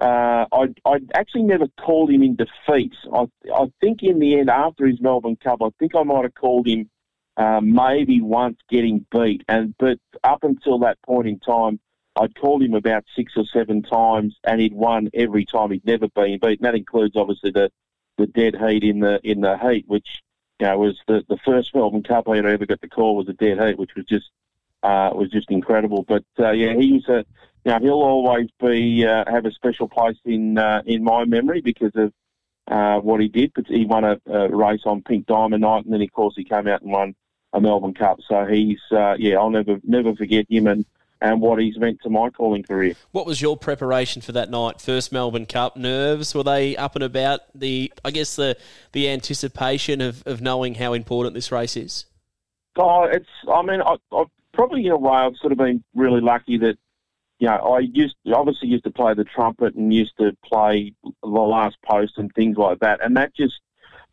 Uh, 0.00 0.46
I 0.52 0.68
I 0.84 0.98
actually 1.12 1.42
never 1.42 1.66
called 1.84 2.08
him 2.08 2.22
in 2.22 2.36
defeat. 2.36 2.94
I 3.12 3.26
I 3.52 3.66
think 3.80 4.04
in 4.04 4.20
the 4.20 4.38
end 4.38 4.48
after 4.48 4.86
his 4.86 5.00
Melbourne 5.00 5.38
Cup, 5.42 5.62
I 5.62 5.70
think 5.80 5.96
I 5.96 6.04
might 6.04 6.22
have 6.22 6.36
called 6.36 6.68
him 6.68 6.88
uh, 7.36 7.60
maybe 7.60 8.20
once 8.20 8.58
getting 8.68 9.04
beat. 9.10 9.42
And 9.48 9.74
but 9.76 9.98
up 10.22 10.44
until 10.44 10.78
that 10.80 11.02
point 11.02 11.26
in 11.26 11.40
time, 11.40 11.80
I'd 12.20 12.34
called 12.34 12.62
him 12.62 12.74
about 12.74 13.04
six 13.16 13.32
or 13.36 13.44
seven 13.46 13.82
times, 13.82 14.36
and 14.44 14.60
he'd 14.60 14.74
won 14.74 15.08
every 15.14 15.46
time. 15.46 15.70
He'd 15.70 15.86
never 15.86 16.06
been 16.08 16.38
beaten. 16.38 16.62
That 16.64 16.74
includes 16.74 17.16
obviously 17.16 17.50
the, 17.50 17.72
the 18.18 18.26
dead 18.26 18.56
heat 18.56 18.84
in 18.84 19.00
the 19.00 19.20
in 19.24 19.40
the 19.40 19.56
heat, 19.56 19.86
which 19.88 20.06
you 20.58 20.66
know 20.66 20.78
was 20.78 20.98
the, 21.08 21.24
the 21.30 21.38
first 21.46 21.74
Melbourne 21.74 22.02
Cup 22.02 22.28
I 22.28 22.36
ever 22.36 22.66
got 22.66 22.82
the 22.82 22.88
call 22.88 23.16
was 23.16 23.28
a 23.30 23.32
dead 23.32 23.58
heat, 23.58 23.78
which 23.78 23.94
was 23.96 24.04
just 24.04 24.26
uh, 24.82 25.10
was 25.14 25.30
just 25.30 25.50
incredible. 25.50 26.04
But 26.06 26.24
uh, 26.38 26.50
yeah, 26.50 26.74
he 26.74 26.92
was 26.92 27.08
a 27.08 27.24
you 27.64 27.72
know 27.72 27.78
he'll 27.78 28.02
always 28.02 28.48
be 28.60 29.06
uh, 29.06 29.24
have 29.26 29.46
a 29.46 29.52
special 29.52 29.88
place 29.88 30.18
in 30.26 30.58
uh, 30.58 30.82
in 30.84 31.02
my 31.02 31.24
memory 31.24 31.62
because 31.62 31.92
of 31.94 32.12
uh, 32.70 33.00
what 33.00 33.22
he 33.22 33.28
did. 33.28 33.52
But 33.54 33.66
he 33.66 33.86
won 33.86 34.04
a, 34.04 34.20
a 34.26 34.54
race 34.54 34.82
on 34.84 35.02
Pink 35.02 35.24
Diamond 35.24 35.62
night, 35.62 35.86
and 35.86 35.94
then 35.94 36.02
of 36.02 36.12
course 36.12 36.34
he 36.36 36.44
came 36.44 36.68
out 36.68 36.82
and 36.82 36.92
won 36.92 37.14
a 37.54 37.62
Melbourne 37.62 37.94
Cup. 37.94 38.18
So 38.28 38.44
he's 38.44 38.80
uh, 38.92 39.14
yeah, 39.18 39.38
I'll 39.38 39.48
never 39.48 39.78
never 39.84 40.14
forget 40.14 40.44
him 40.50 40.66
and 40.66 40.84
and 41.20 41.40
what 41.40 41.60
he's 41.60 41.78
meant 41.78 42.00
to 42.02 42.10
my 42.10 42.30
calling 42.30 42.62
career. 42.62 42.94
What 43.12 43.26
was 43.26 43.40
your 43.40 43.56
preparation 43.56 44.22
for 44.22 44.32
that 44.32 44.50
night? 44.50 44.80
First 44.80 45.12
Melbourne 45.12 45.46
Cup 45.46 45.76
nerves 45.76 46.34
were 46.34 46.42
they 46.42 46.76
up 46.76 46.94
and 46.94 47.04
about? 47.04 47.40
The 47.54 47.92
I 48.04 48.10
guess 48.10 48.36
the 48.36 48.56
the 48.92 49.08
anticipation 49.08 50.00
of, 50.00 50.26
of 50.26 50.40
knowing 50.40 50.76
how 50.76 50.92
important 50.92 51.34
this 51.34 51.52
race 51.52 51.76
is. 51.76 52.06
Oh, 52.76 53.04
it's. 53.04 53.28
I 53.52 53.62
mean, 53.62 53.82
I, 53.82 53.96
I 54.12 54.24
probably 54.52 54.86
in 54.86 54.92
a 54.92 54.98
way 54.98 55.12
I've 55.12 55.36
sort 55.36 55.52
of 55.52 55.58
been 55.58 55.82
really 55.94 56.20
lucky 56.20 56.58
that 56.58 56.78
you 57.38 57.48
know 57.48 57.54
I 57.54 57.80
used 57.80 58.16
obviously 58.32 58.68
used 58.68 58.84
to 58.84 58.90
play 58.90 59.14
the 59.14 59.24
trumpet 59.24 59.74
and 59.74 59.92
used 59.92 60.16
to 60.18 60.36
play 60.44 60.94
the 61.22 61.28
last 61.28 61.76
post 61.82 62.16
and 62.16 62.32
things 62.34 62.56
like 62.56 62.80
that, 62.80 63.04
and 63.04 63.16
that 63.16 63.34
just 63.34 63.60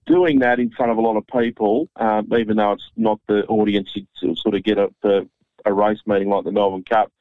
doing 0.05 0.39
that 0.39 0.59
in 0.59 0.71
front 0.71 0.91
of 0.91 0.97
a 0.97 1.01
lot 1.01 1.17
of 1.17 1.27
people, 1.27 1.89
um, 1.97 2.31
even 2.37 2.55
though 2.57 2.71
it's 2.71 2.89
not 2.95 3.19
the 3.27 3.45
audience 3.47 3.93
you 3.93 4.35
sort 4.35 4.55
of 4.55 4.63
get 4.63 4.77
the 5.01 5.27
a 5.67 5.73
race 5.73 5.99
meeting 6.05 6.29
like 6.29 6.43
the 6.43 6.51
Melbourne 6.51 6.83
Cup, 6.83 7.11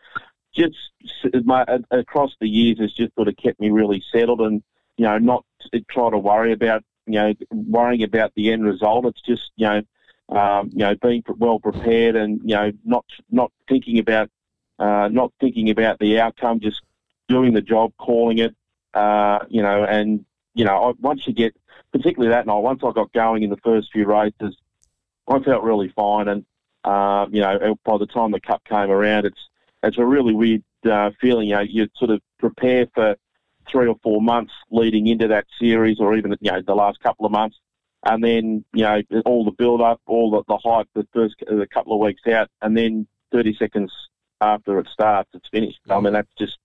just 0.55 0.77
my, 1.45 1.65
across 1.91 2.33
the 2.41 2.49
years 2.49 2.79
has 2.81 2.93
just 2.93 3.15
sort 3.15 3.29
of 3.29 3.37
kept 3.37 3.61
me 3.61 3.71
really 3.71 4.03
settled 4.13 4.41
and 4.41 4.63
you 4.97 5.05
know 5.05 5.19
not 5.19 5.45
try 5.91 6.11
to 6.11 6.19
worry 6.19 6.53
about 6.53 6.83
you 7.07 7.15
know 7.15 7.35
worrying 7.51 8.03
about 8.03 8.33
the 8.35 8.51
end 8.51 8.65
result. 8.65 9.07
It's 9.07 9.23
just 9.23 9.51
you 9.57 9.67
know 9.67 9.83
um, 10.37 10.71
you 10.73 10.79
know 10.79 10.95
being 10.97 11.23
well 11.37 11.61
prepared 11.61 12.17
and 12.17 12.41
you 12.43 12.57
know 12.57 12.73
not 12.85 13.05
not 13.31 13.53
thinking 13.69 13.99
about 13.99 14.31
uh, 14.79 15.09
not 15.11 15.33
thinking 15.41 15.71
about 15.71 15.99
the 15.99 16.21
outcome, 16.21 16.61
just 16.61 16.83
doing 17.29 17.55
the 17.55 17.63
job, 17.63 17.93
calling 17.99 18.39
it, 18.39 18.55
uh, 18.95 19.39
you 19.49 19.63
know, 19.63 19.85
and 19.85 20.25
you 20.55 20.65
know 20.65 20.95
once 21.01 21.27
you 21.27 21.33
get 21.33 21.55
particularly 21.93 22.31
that 22.31 22.47
night, 22.47 22.59
once 22.59 22.83
I 22.85 22.93
got 22.93 23.13
going 23.13 23.43
in 23.43 23.51
the 23.51 23.57
first 23.59 23.93
few 23.93 24.07
races, 24.07 24.57
I 25.29 25.39
felt 25.41 25.63
really 25.63 25.89
fine 25.89 26.29
and. 26.29 26.45
Uh, 26.87 27.27
you 27.31 27.41
know, 27.41 27.77
by 27.85 27.99
the 27.99 28.07
time 28.07 28.31
the 28.31 28.41
cup 28.41 28.65
came 28.65 28.91
around, 28.91 29.27
it's 29.27 29.49
it's 29.83 29.99
a 29.99 30.05
really 30.05 30.33
weird 30.33 30.63
uh, 30.89 31.11
feeling. 31.21 31.49
You 31.49 31.57
know, 31.57 31.61
you 31.63 31.89
sort 31.97 32.13
of 32.13 32.21
prepare 32.39 32.87
for 32.95 33.17
three 33.71 33.89
or 33.89 33.97
four 34.03 34.23
months 34.23 34.53
leading 34.71 35.09
into 35.09 35.27
that 35.29 35.47
series, 35.59 35.99
or 35.99 36.17
even 36.17 36.37
you 36.41 36.53
know 36.53 36.63
the 36.65 36.75
last 36.75 37.01
couple 37.01 37.27
of 37.27 37.33
months, 37.33 37.57
and 38.05 38.23
then 38.23 38.65
you 38.73 38.85
know 38.85 39.03
all 39.25 39.45
the 39.45 39.51
build 39.51 39.81
up, 39.81 40.01
all 40.07 40.31
the, 40.31 40.43
the 40.47 40.59
hype, 40.59 40.89
the 40.95 41.07
first 41.13 41.35
the 41.41 41.67
couple 41.75 41.93
of 41.93 42.01
weeks 42.01 42.23
out, 42.29 42.49
and 42.63 42.77
then 42.77 43.07
30 43.33 43.57
seconds 43.57 43.93
after 44.41 44.79
it 44.79 44.87
starts, 44.93 45.31
it's 45.35 45.49
finished. 45.49 45.81
I 45.91 45.99
mean, 46.01 46.13
that's 46.13 46.33
just 46.39 46.59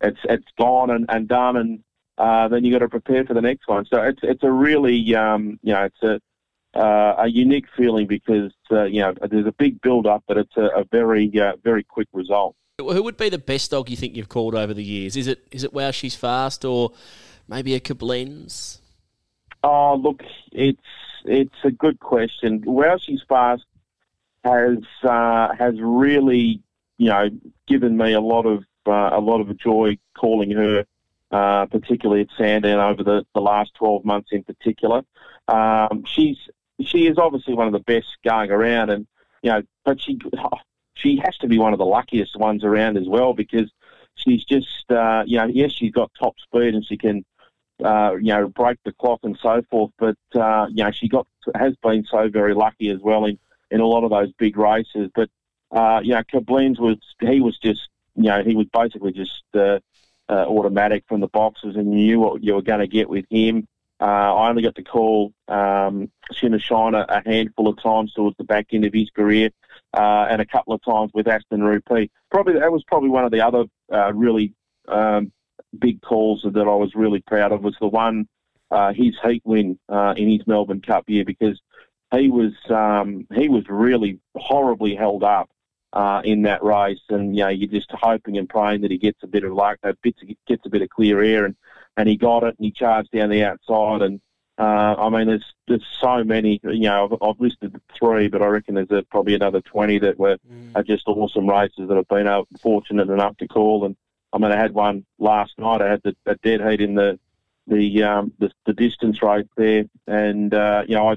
it's 0.00 0.20
it's 0.24 0.46
gone 0.58 0.90
and, 0.90 1.06
and 1.10 1.28
done, 1.28 1.56
and 1.56 1.84
uh, 2.16 2.48
then 2.48 2.64
you 2.64 2.72
got 2.72 2.78
to 2.78 2.88
prepare 2.88 3.24
for 3.24 3.34
the 3.34 3.42
next 3.42 3.68
one. 3.68 3.84
So 3.84 4.02
it's 4.02 4.20
it's 4.22 4.42
a 4.42 4.50
really 4.50 5.14
um, 5.14 5.58
you 5.62 5.74
know 5.74 5.84
it's 5.84 6.02
a 6.02 6.20
uh, 6.78 7.14
a 7.18 7.28
unique 7.28 7.66
feeling 7.76 8.06
because 8.06 8.52
uh, 8.70 8.84
you 8.84 9.00
know 9.00 9.12
there's 9.30 9.46
a 9.46 9.52
big 9.52 9.80
build 9.80 10.06
up, 10.06 10.22
but 10.28 10.36
it's 10.36 10.56
a, 10.56 10.66
a 10.80 10.84
very 10.84 11.30
uh, 11.40 11.52
very 11.62 11.82
quick 11.82 12.08
result. 12.12 12.54
Who 12.78 13.02
would 13.02 13.16
be 13.16 13.28
the 13.28 13.38
best 13.38 13.72
dog 13.72 13.90
you 13.90 13.96
think 13.96 14.14
you've 14.14 14.28
called 14.28 14.54
over 14.54 14.72
the 14.72 14.84
years? 14.84 15.16
Is 15.16 15.26
it 15.26 15.46
is 15.50 15.64
it 15.64 15.72
Wow 15.72 15.90
She's 15.90 16.14
Fast 16.14 16.64
or 16.64 16.92
maybe 17.48 17.74
a 17.74 17.80
Koblenz? 17.80 18.78
Oh, 19.64 19.96
look, 19.96 20.22
it's 20.52 20.80
it's 21.24 21.56
a 21.64 21.70
good 21.72 21.98
question. 21.98 22.62
Wow 22.64 22.98
She's 22.98 23.22
Fast 23.28 23.64
has 24.44 24.78
uh, 25.02 25.48
has 25.58 25.74
really, 25.80 26.62
you 26.96 27.08
know, 27.08 27.28
given 27.66 27.96
me 27.96 28.12
a 28.12 28.20
lot 28.20 28.46
of 28.46 28.62
uh, 28.86 29.10
a 29.12 29.20
lot 29.20 29.40
of 29.40 29.58
joy 29.58 29.98
calling 30.16 30.52
her, 30.52 30.86
uh, 31.32 31.66
particularly 31.66 32.22
at 32.22 32.28
Sandown 32.38 32.78
over 32.78 33.02
the, 33.02 33.26
the 33.34 33.40
last 33.40 33.72
twelve 33.74 34.04
months 34.04 34.28
in 34.30 34.44
particular. 34.44 35.02
Um, 35.48 36.04
she's 36.06 36.36
she 36.80 37.06
is 37.06 37.18
obviously 37.18 37.54
one 37.54 37.66
of 37.66 37.72
the 37.72 37.80
best 37.80 38.16
going 38.24 38.50
around, 38.50 38.90
and 38.90 39.06
you 39.42 39.50
know, 39.50 39.62
but 39.84 40.00
she 40.00 40.18
she 40.94 41.20
has 41.24 41.36
to 41.38 41.48
be 41.48 41.58
one 41.58 41.72
of 41.72 41.78
the 41.78 41.86
luckiest 41.86 42.36
ones 42.36 42.64
around 42.64 42.96
as 42.96 43.08
well 43.08 43.32
because 43.32 43.70
she's 44.14 44.44
just 44.44 44.90
uh, 44.90 45.22
you 45.26 45.38
know, 45.38 45.46
yes, 45.46 45.72
she's 45.72 45.92
got 45.92 46.10
top 46.18 46.38
speed 46.40 46.74
and 46.74 46.84
she 46.84 46.96
can. 46.96 47.24
Uh, 47.84 48.16
you 48.16 48.34
know, 48.34 48.48
break 48.48 48.76
the 48.84 48.90
clock 48.90 49.20
and 49.22 49.38
so 49.40 49.62
forth, 49.70 49.92
but 50.00 50.16
uh, 50.34 50.66
you 50.68 50.82
know 50.82 50.90
she 50.90 51.06
got 51.06 51.28
has 51.54 51.76
been 51.76 52.04
so 52.10 52.28
very 52.28 52.52
lucky 52.52 52.90
as 52.90 52.98
well 52.98 53.24
in 53.24 53.38
in 53.70 53.78
a 53.78 53.86
lot 53.86 54.02
of 54.02 54.10
those 54.10 54.32
big 54.32 54.56
races. 54.56 55.08
But 55.14 55.30
uh, 55.70 56.00
you 56.02 56.10
know, 56.12 56.22
Koblenz 56.22 56.78
was 56.78 56.96
he 57.20 57.40
was 57.40 57.56
just 57.58 57.88
you 58.16 58.24
know 58.24 58.42
he 58.42 58.54
was 58.54 58.66
basically 58.72 59.12
just 59.12 59.44
uh, 59.54 59.78
uh, 60.28 60.44
automatic 60.46 61.04
from 61.08 61.20
the 61.20 61.28
boxes, 61.28 61.76
and 61.76 61.92
you 61.92 62.06
knew 62.06 62.20
what 62.20 62.42
you 62.42 62.54
were 62.54 62.62
going 62.62 62.80
to 62.80 62.86
get 62.86 63.08
with 63.08 63.26
him. 63.30 63.66
Uh, 64.00 64.04
I 64.04 64.48
only 64.48 64.62
got 64.62 64.76
to 64.76 64.84
call 64.84 65.32
um, 65.48 66.10
Shina 66.32 66.60
Shiner 66.60 67.04
a 67.08 67.22
handful 67.28 67.68
of 67.68 67.82
times 67.82 68.12
towards 68.12 68.36
the 68.36 68.44
back 68.44 68.68
end 68.72 68.84
of 68.84 68.92
his 68.92 69.10
career, 69.10 69.50
uh, 69.92 70.26
and 70.30 70.40
a 70.40 70.46
couple 70.46 70.72
of 70.72 70.82
times 70.82 71.10
with 71.14 71.26
Aston 71.26 71.62
Rupee. 71.62 72.10
Probably 72.30 72.54
that 72.54 72.70
was 72.70 72.84
probably 72.84 73.08
one 73.08 73.24
of 73.24 73.32
the 73.32 73.40
other 73.40 73.64
uh, 73.92 74.12
really 74.12 74.54
um, 74.86 75.32
big 75.76 76.00
calls 76.00 76.42
that 76.44 76.56
I 76.56 76.74
was 76.74 76.94
really 76.94 77.20
proud 77.20 77.52
of 77.52 77.62
was 77.62 77.76
the 77.80 77.88
one 77.88 78.28
uh, 78.70 78.92
his 78.92 79.16
heat 79.24 79.42
win 79.44 79.78
uh, 79.88 80.14
in 80.16 80.30
his 80.30 80.46
Melbourne 80.46 80.80
Cup 80.80 81.08
year 81.08 81.24
because 81.24 81.60
he 82.14 82.28
was 82.28 82.52
um, 82.70 83.26
he 83.34 83.48
was 83.48 83.64
really 83.68 84.20
horribly 84.36 84.94
held 84.94 85.24
up 85.24 85.50
uh, 85.92 86.22
in 86.24 86.42
that 86.42 86.62
race, 86.62 87.00
and 87.08 87.36
you 87.36 87.42
know 87.42 87.48
you're 87.48 87.68
just 87.68 87.90
hoping 87.92 88.38
and 88.38 88.48
praying 88.48 88.82
that 88.82 88.90
he 88.90 88.98
gets 88.98 89.22
a 89.22 89.26
bit 89.26 89.44
of 89.44 89.52
luck, 89.52 89.78
gets 90.02 90.66
a 90.66 90.70
bit 90.70 90.82
of 90.82 90.88
clear 90.90 91.22
air, 91.22 91.44
and 91.44 91.56
and 91.98 92.08
he 92.08 92.16
got 92.16 92.44
it, 92.44 92.54
and 92.56 92.64
he 92.64 92.70
charged 92.70 93.10
down 93.10 93.28
the 93.28 93.44
outside, 93.44 94.02
and 94.02 94.20
uh, 94.56 94.94
I 94.96 95.10
mean 95.10 95.26
there's 95.26 95.52
there's 95.66 95.84
so 96.00 96.22
many, 96.22 96.60
you 96.62 96.88
know 96.88 97.04
I've, 97.04 97.28
I've 97.28 97.40
listed 97.40 97.78
three, 97.98 98.28
but 98.28 98.40
I 98.40 98.46
reckon 98.46 98.76
there's 98.76 98.90
a, 98.90 99.02
probably 99.10 99.34
another 99.34 99.60
twenty 99.60 99.98
that 99.98 100.18
were 100.18 100.38
mm. 100.50 100.70
are 100.76 100.84
just 100.84 101.08
awesome 101.08 101.50
races 101.50 101.88
that 101.88 101.98
I've 101.98 102.08
been 102.08 102.28
uh, 102.28 102.42
fortunate 102.62 103.10
enough 103.10 103.36
to 103.38 103.48
call, 103.48 103.84
and 103.84 103.96
I 104.32 104.38
mean 104.38 104.52
I 104.52 104.56
had 104.56 104.72
one 104.72 105.04
last 105.18 105.58
night, 105.58 105.82
I 105.82 105.90
had 105.90 106.02
the, 106.04 106.16
the 106.24 106.36
dead 106.36 106.60
heat 106.66 106.80
in 106.80 106.94
the 106.94 107.18
the 107.66 108.04
um, 108.04 108.32
the, 108.38 108.52
the 108.64 108.74
distance 108.74 109.20
race 109.20 109.48
there, 109.56 109.84
and 110.06 110.54
uh, 110.54 110.84
you 110.86 110.94
know 110.94 111.10
I 111.10 111.16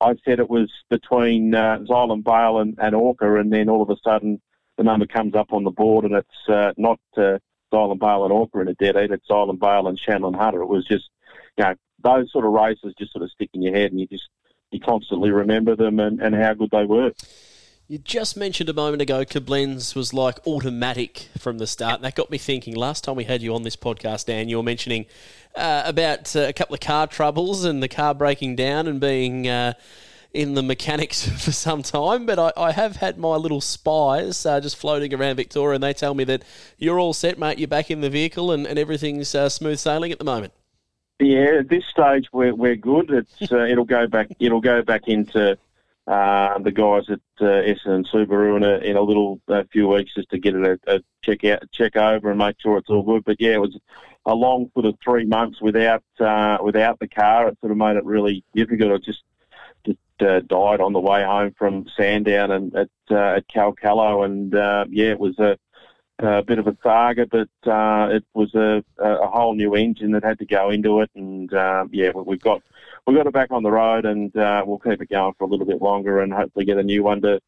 I 0.00 0.14
said 0.24 0.40
it 0.40 0.48
was 0.48 0.70
between 0.88 1.54
uh, 1.54 1.80
Zylan 1.80 2.24
Bale 2.24 2.58
and, 2.58 2.78
and 2.80 2.94
Orca, 2.94 3.38
and 3.38 3.52
then 3.52 3.68
all 3.68 3.82
of 3.82 3.90
a 3.90 3.96
sudden 4.02 4.40
the 4.78 4.82
number 4.82 5.06
comes 5.06 5.34
up 5.34 5.52
on 5.52 5.64
the 5.64 5.70
board, 5.70 6.06
and 6.06 6.14
it's 6.14 6.48
uh, 6.48 6.72
not 6.78 6.98
uh, 7.18 7.38
Zylan 7.72 7.98
Bale 7.98 8.24
and 8.24 8.32
Orca 8.32 8.60
in 8.60 8.68
a 8.68 8.74
dead 8.74 8.96
heat. 8.96 9.10
It's 9.10 9.26
Zylan 9.28 9.58
Bale 9.58 9.88
and 9.88 9.98
Shannon 9.98 10.34
Hunter. 10.34 10.62
It 10.62 10.68
was 10.68 10.86
just, 10.86 11.08
you 11.56 11.64
know, 11.64 11.74
those 12.02 12.30
sort 12.32 12.44
of 12.44 12.52
races 12.52 12.94
just 12.98 13.12
sort 13.12 13.22
of 13.22 13.30
stick 13.30 13.50
in 13.54 13.62
your 13.62 13.74
head, 13.74 13.90
and 13.90 14.00
you 14.00 14.06
just 14.06 14.28
you 14.70 14.80
constantly 14.80 15.30
remember 15.30 15.76
them 15.76 16.00
and, 16.00 16.20
and 16.20 16.34
how 16.34 16.54
good 16.54 16.70
they 16.70 16.84
were. 16.84 17.12
You 17.88 17.98
just 17.98 18.38
mentioned 18.38 18.70
a 18.70 18.72
moment 18.72 19.02
ago, 19.02 19.24
Koblenz 19.24 19.94
was 19.94 20.14
like 20.14 20.38
automatic 20.46 21.28
from 21.36 21.58
the 21.58 21.66
start. 21.66 21.96
And 21.96 22.04
that 22.04 22.14
got 22.14 22.30
me 22.30 22.38
thinking. 22.38 22.74
Last 22.74 23.04
time 23.04 23.16
we 23.16 23.24
had 23.24 23.42
you 23.42 23.54
on 23.54 23.64
this 23.64 23.76
podcast, 23.76 24.26
Dan, 24.26 24.48
you 24.48 24.56
were 24.56 24.62
mentioning 24.62 25.04
uh, 25.54 25.82
about 25.84 26.34
uh, 26.34 26.40
a 26.40 26.54
couple 26.54 26.72
of 26.72 26.80
car 26.80 27.06
troubles 27.06 27.64
and 27.64 27.82
the 27.82 27.88
car 27.88 28.14
breaking 28.14 28.56
down 28.56 28.86
and 28.86 28.98
being 28.98 29.46
uh, 29.46 29.74
in 30.34 30.54
the 30.54 30.62
mechanics 30.62 31.28
for 31.44 31.52
some 31.52 31.82
time. 31.82 32.26
But 32.26 32.38
I, 32.38 32.52
I 32.56 32.72
have 32.72 32.96
had 32.96 33.18
my 33.18 33.36
little 33.36 33.60
spies 33.60 34.44
uh, 34.46 34.60
just 34.60 34.76
floating 34.76 35.12
around 35.14 35.36
Victoria, 35.36 35.74
and 35.74 35.82
they 35.82 35.92
tell 35.92 36.14
me 36.14 36.24
that 36.24 36.44
you're 36.78 36.98
all 36.98 37.12
set, 37.12 37.38
mate. 37.38 37.58
You're 37.58 37.68
back 37.68 37.90
in 37.90 38.00
the 38.00 38.10
vehicle, 38.10 38.52
and, 38.52 38.66
and 38.66 38.78
everything 38.78 39.20
uh, 39.20 39.48
smooth 39.48 39.78
sailing 39.78 40.12
at 40.12 40.18
the 40.18 40.24
moment. 40.24 40.52
Yeah, 41.20 41.58
at 41.60 41.68
this 41.68 41.84
stage 41.86 42.26
we're 42.32 42.54
we're 42.54 42.76
good. 42.76 43.10
It's 43.10 43.52
uh, 43.52 43.64
it'll 43.64 43.84
go 43.84 44.06
back 44.06 44.28
it'll 44.40 44.60
go 44.60 44.82
back 44.82 45.02
into 45.06 45.56
uh, 46.06 46.58
the 46.58 46.72
guys 46.72 47.04
at 47.08 47.20
uh, 47.40 47.44
Essendon 47.44 48.04
Subaru 48.12 48.56
in 48.56 48.64
a, 48.64 48.78
in 48.78 48.96
a 48.96 49.02
little 49.02 49.40
uh, 49.48 49.62
few 49.72 49.86
weeks 49.86 50.14
just 50.14 50.30
to 50.30 50.38
get 50.38 50.54
it 50.54 50.80
a, 50.86 50.96
a 50.96 51.00
check 51.22 51.44
out, 51.44 51.62
check 51.72 51.96
over 51.96 52.30
and 52.30 52.38
make 52.38 52.56
sure 52.60 52.76
it's 52.76 52.90
all 52.90 53.04
good. 53.04 53.24
But 53.24 53.40
yeah, 53.40 53.52
it 53.52 53.60
was 53.60 53.78
a 54.26 54.34
long 54.34 54.70
sort 54.74 54.86
of 54.86 54.96
three 55.02 55.24
months 55.24 55.60
without 55.60 56.02
uh, 56.18 56.58
without 56.62 56.98
the 56.98 57.08
car. 57.08 57.48
It 57.48 57.58
sort 57.60 57.70
of 57.70 57.78
made 57.78 57.96
it 57.96 58.04
really 58.04 58.44
difficult. 58.54 58.92
I 58.92 58.96
just 58.98 59.22
uh, 60.22 60.40
died 60.40 60.80
on 60.80 60.92
the 60.92 61.00
way 61.00 61.22
home 61.24 61.54
from 61.58 61.86
Sandown 61.96 62.50
and 62.50 62.74
at 62.74 62.88
uh, 63.10 63.36
at 63.36 63.48
Kalkallo, 63.48 64.24
and 64.24 64.54
uh, 64.54 64.84
yeah, 64.88 65.10
it 65.10 65.20
was 65.20 65.38
a, 65.38 65.58
a 66.18 66.42
bit 66.42 66.58
of 66.58 66.66
a 66.66 66.76
saga, 66.82 67.26
but 67.26 67.48
uh, 67.70 68.08
it 68.10 68.24
was 68.34 68.54
a, 68.54 68.84
a 68.98 69.26
whole 69.28 69.54
new 69.54 69.74
engine 69.74 70.12
that 70.12 70.24
had 70.24 70.38
to 70.38 70.46
go 70.46 70.70
into 70.70 71.00
it, 71.00 71.10
and 71.14 71.52
uh, 71.52 71.84
yeah, 71.90 72.10
we've 72.14 72.40
got 72.40 72.62
we've 73.06 73.16
got 73.16 73.26
it 73.26 73.32
back 73.32 73.50
on 73.50 73.62
the 73.62 73.70
road, 73.70 74.04
and 74.04 74.34
uh, 74.36 74.62
we'll 74.66 74.78
keep 74.78 75.02
it 75.02 75.10
going 75.10 75.34
for 75.36 75.44
a 75.44 75.48
little 75.48 75.66
bit 75.66 75.82
longer, 75.82 76.20
and 76.20 76.32
hopefully 76.32 76.64
get 76.64 76.78
a 76.78 76.82
new 76.82 77.02
one 77.02 77.20
to 77.22 77.40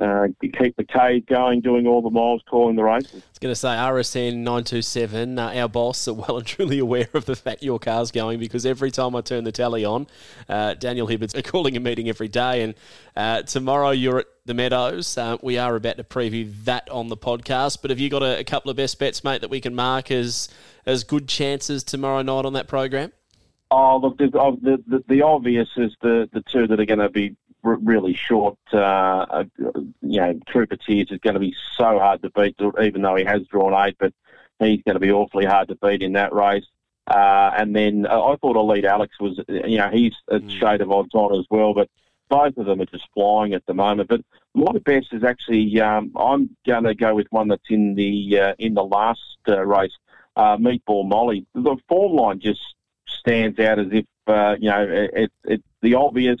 uh, 0.00 0.28
keep 0.40 0.76
the 0.76 0.84
K 0.84 1.20
going, 1.20 1.60
doing 1.60 1.86
all 1.86 2.02
the 2.02 2.10
miles, 2.10 2.42
calling 2.48 2.76
the 2.76 2.84
races. 2.84 3.22
I 3.22 3.30
was 3.30 3.38
going 3.40 3.52
to 3.52 3.56
say 3.56 3.68
RSN 3.68 4.36
927, 4.36 5.38
uh, 5.38 5.52
our 5.54 5.68
boss 5.68 6.06
are 6.08 6.14
well 6.14 6.38
and 6.38 6.46
truly 6.46 6.78
aware 6.78 7.08
of 7.14 7.24
the 7.24 7.36
fact 7.36 7.62
your 7.62 7.78
car's 7.78 8.10
going 8.10 8.38
because 8.38 8.66
every 8.66 8.90
time 8.90 9.16
I 9.16 9.20
turn 9.20 9.44
the 9.44 9.52
tally 9.52 9.84
on, 9.84 10.06
uh, 10.48 10.74
Daniel 10.74 11.06
Hibberd's 11.06 11.34
are 11.34 11.42
calling 11.50 11.76
a 11.76 11.80
meeting 11.80 12.08
every 12.08 12.28
day. 12.28 12.62
And 12.62 12.74
uh, 13.16 13.42
tomorrow 13.42 13.90
you're 13.90 14.20
at 14.20 14.26
the 14.44 14.54
Meadows. 14.54 15.16
Uh, 15.16 15.38
we 15.42 15.58
are 15.58 15.74
about 15.76 15.96
to 15.96 16.04
preview 16.04 16.52
that 16.64 16.88
on 16.90 17.08
the 17.08 17.16
podcast. 17.16 17.78
But 17.82 17.90
have 17.90 17.98
you 17.98 18.10
got 18.10 18.22
a, 18.22 18.40
a, 18.40 18.44
couple 18.44 18.70
of 18.70 18.76
best 18.76 18.98
bets, 18.98 19.24
mate, 19.24 19.40
that 19.40 19.50
we 19.50 19.60
can 19.60 19.74
mark 19.74 20.10
as, 20.10 20.48
as 20.84 21.04
good 21.04 21.28
chances 21.28 21.82
tomorrow 21.82 22.22
night 22.22 22.44
on 22.44 22.52
that 22.52 22.68
program? 22.68 23.12
Oh, 23.70 23.98
look, 23.98 24.18
the, 24.18 24.28
the, 24.28 24.82
the, 24.86 25.04
the 25.08 25.22
obvious 25.22 25.68
is 25.76 25.92
the, 26.00 26.28
the 26.32 26.42
two 26.52 26.68
that 26.68 26.78
are 26.78 26.84
going 26.84 27.00
to 27.00 27.08
be 27.08 27.34
really 27.66 28.14
short. 28.14 28.58
Uh, 28.72 28.76
uh, 28.78 29.44
you 30.02 30.20
know, 30.20 30.38
Trooper 30.48 30.76
Tears 30.76 31.10
is 31.10 31.18
going 31.20 31.34
to 31.34 31.40
be 31.40 31.54
so 31.76 31.98
hard 31.98 32.22
to 32.22 32.30
beat, 32.30 32.56
even 32.82 33.02
though 33.02 33.16
he 33.16 33.24
has 33.24 33.42
drawn 33.46 33.74
eight, 33.86 33.96
but 33.98 34.12
he's 34.58 34.82
going 34.82 34.94
to 34.94 35.00
be 35.00 35.12
awfully 35.12 35.44
hard 35.44 35.68
to 35.68 35.76
beat 35.76 36.02
in 36.02 36.12
that 36.14 36.32
race. 36.32 36.66
Uh, 37.06 37.52
and 37.56 37.74
then 37.74 38.06
uh, 38.06 38.20
I 38.20 38.36
thought 38.36 38.56
Elite 38.56 38.84
Alex 38.84 39.18
was, 39.20 39.40
you 39.48 39.78
know, 39.78 39.90
he's 39.90 40.14
a 40.28 40.38
mm. 40.38 40.50
shade 40.58 40.80
of 40.80 40.90
odds 40.90 41.14
on 41.14 41.38
as 41.38 41.46
well, 41.50 41.72
but 41.72 41.88
both 42.28 42.56
of 42.56 42.66
them 42.66 42.80
are 42.80 42.86
just 42.86 43.06
flying 43.14 43.54
at 43.54 43.64
the 43.66 43.74
moment. 43.74 44.08
But 44.08 44.22
my 44.54 44.78
best 44.78 45.12
is 45.12 45.22
actually, 45.22 45.80
um, 45.80 46.12
I'm 46.16 46.56
going 46.66 46.84
to 46.84 46.94
go 46.94 47.14
with 47.14 47.28
one 47.30 47.48
that's 47.48 47.70
in 47.70 47.94
the 47.94 48.40
uh, 48.40 48.54
in 48.58 48.74
the 48.74 48.82
last 48.82 49.20
uh, 49.48 49.64
race, 49.64 49.92
uh, 50.36 50.56
Meatball 50.56 51.06
Molly. 51.06 51.46
The 51.54 51.76
form 51.88 52.16
line 52.16 52.40
just 52.40 52.60
stands 53.06 53.58
out 53.60 53.78
as 53.78 53.88
if 53.92 54.06
uh, 54.26 54.56
you 54.58 54.70
know 54.70 54.88
it's 54.90 55.32
it, 55.44 55.52
it, 55.52 55.64
the 55.82 55.94
obvious 55.94 56.40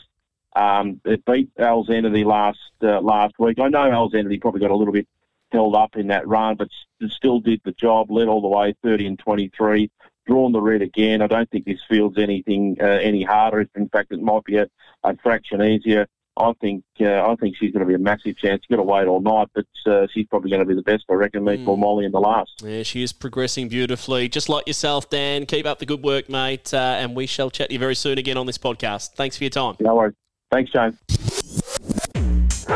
um, 0.56 1.00
it 1.04 1.24
beat 1.24 1.50
Alexander 1.58 2.10
last 2.24 2.58
uh, 2.82 3.00
last 3.00 3.34
week. 3.38 3.58
I 3.60 3.68
know 3.68 3.90
Alexander 3.90 4.34
probably 4.40 4.60
got 4.60 4.70
a 4.70 4.76
little 4.76 4.92
bit 4.92 5.06
held 5.52 5.76
up 5.76 5.96
in 5.96 6.08
that 6.08 6.26
run, 6.26 6.56
but 6.56 6.68
still 7.10 7.40
did 7.40 7.60
the 7.64 7.72
job. 7.72 8.10
Led 8.10 8.28
all 8.28 8.40
the 8.40 8.48
way, 8.48 8.74
30 8.82 9.06
and 9.06 9.18
23. 9.18 9.90
Drawn 10.26 10.52
the 10.52 10.60
red 10.60 10.82
again. 10.82 11.22
I 11.22 11.28
don't 11.28 11.48
think 11.50 11.66
this 11.66 11.80
field's 11.88 12.18
anything 12.18 12.76
uh, 12.80 12.86
any 12.86 13.22
harder. 13.22 13.66
In 13.76 13.88
fact, 13.88 14.12
it 14.12 14.20
might 14.20 14.44
be 14.44 14.56
a, 14.56 14.66
a 15.04 15.16
fraction 15.18 15.62
easier. 15.62 16.06
I 16.38 16.52
think 16.60 16.84
uh, 17.00 17.30
I 17.30 17.34
think 17.36 17.56
she's 17.56 17.72
going 17.72 17.80
to 17.80 17.86
be 17.86 17.94
a 17.94 17.98
massive 17.98 18.36
chance. 18.36 18.62
You've 18.68 18.76
got 18.76 18.82
to 18.82 18.90
wait 18.90 19.06
all 19.06 19.20
night, 19.20 19.48
but 19.54 19.66
uh, 19.90 20.06
she's 20.12 20.26
probably 20.26 20.50
going 20.50 20.60
to 20.60 20.66
be 20.66 20.74
the 20.74 20.82
best, 20.82 21.04
I 21.08 21.14
reckon, 21.14 21.44
me 21.44 21.56
mm. 21.58 21.78
Molly 21.78 22.04
in 22.04 22.12
the 22.12 22.20
last. 22.20 22.62
Yeah, 22.62 22.82
she 22.82 23.02
is 23.02 23.12
progressing 23.12 23.68
beautifully, 23.68 24.28
just 24.28 24.48
like 24.48 24.66
yourself, 24.66 25.08
Dan. 25.08 25.46
Keep 25.46 25.64
up 25.64 25.78
the 25.78 25.86
good 25.86 26.02
work, 26.02 26.28
mate, 26.28 26.74
uh, 26.74 26.96
and 26.98 27.16
we 27.16 27.26
shall 27.26 27.50
chat 27.50 27.68
to 27.68 27.72
you 27.72 27.78
very 27.78 27.94
soon 27.94 28.18
again 28.18 28.36
on 28.36 28.46
this 28.46 28.58
podcast. 28.58 29.14
Thanks 29.14 29.38
for 29.38 29.44
your 29.44 29.50
time. 29.50 29.76
No 29.80 29.94
worries. 29.94 30.14
Thanks, 30.52 30.70
James. 30.70 30.94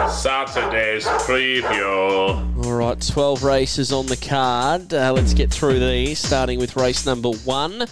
Saturday's 0.09 1.05
preview. 1.05 2.65
All 2.65 2.73
right, 2.73 3.01
12 3.01 3.45
races 3.45 3.93
on 3.93 4.07
the 4.07 4.17
card. 4.17 4.93
Uh, 4.93 5.13
let's 5.13 5.35
get 5.35 5.51
through 5.51 5.79
these, 5.79 6.19
starting 6.19 6.59
with 6.59 6.77
race 6.77 7.07
number 7.07 7.31
one. 7.31 7.87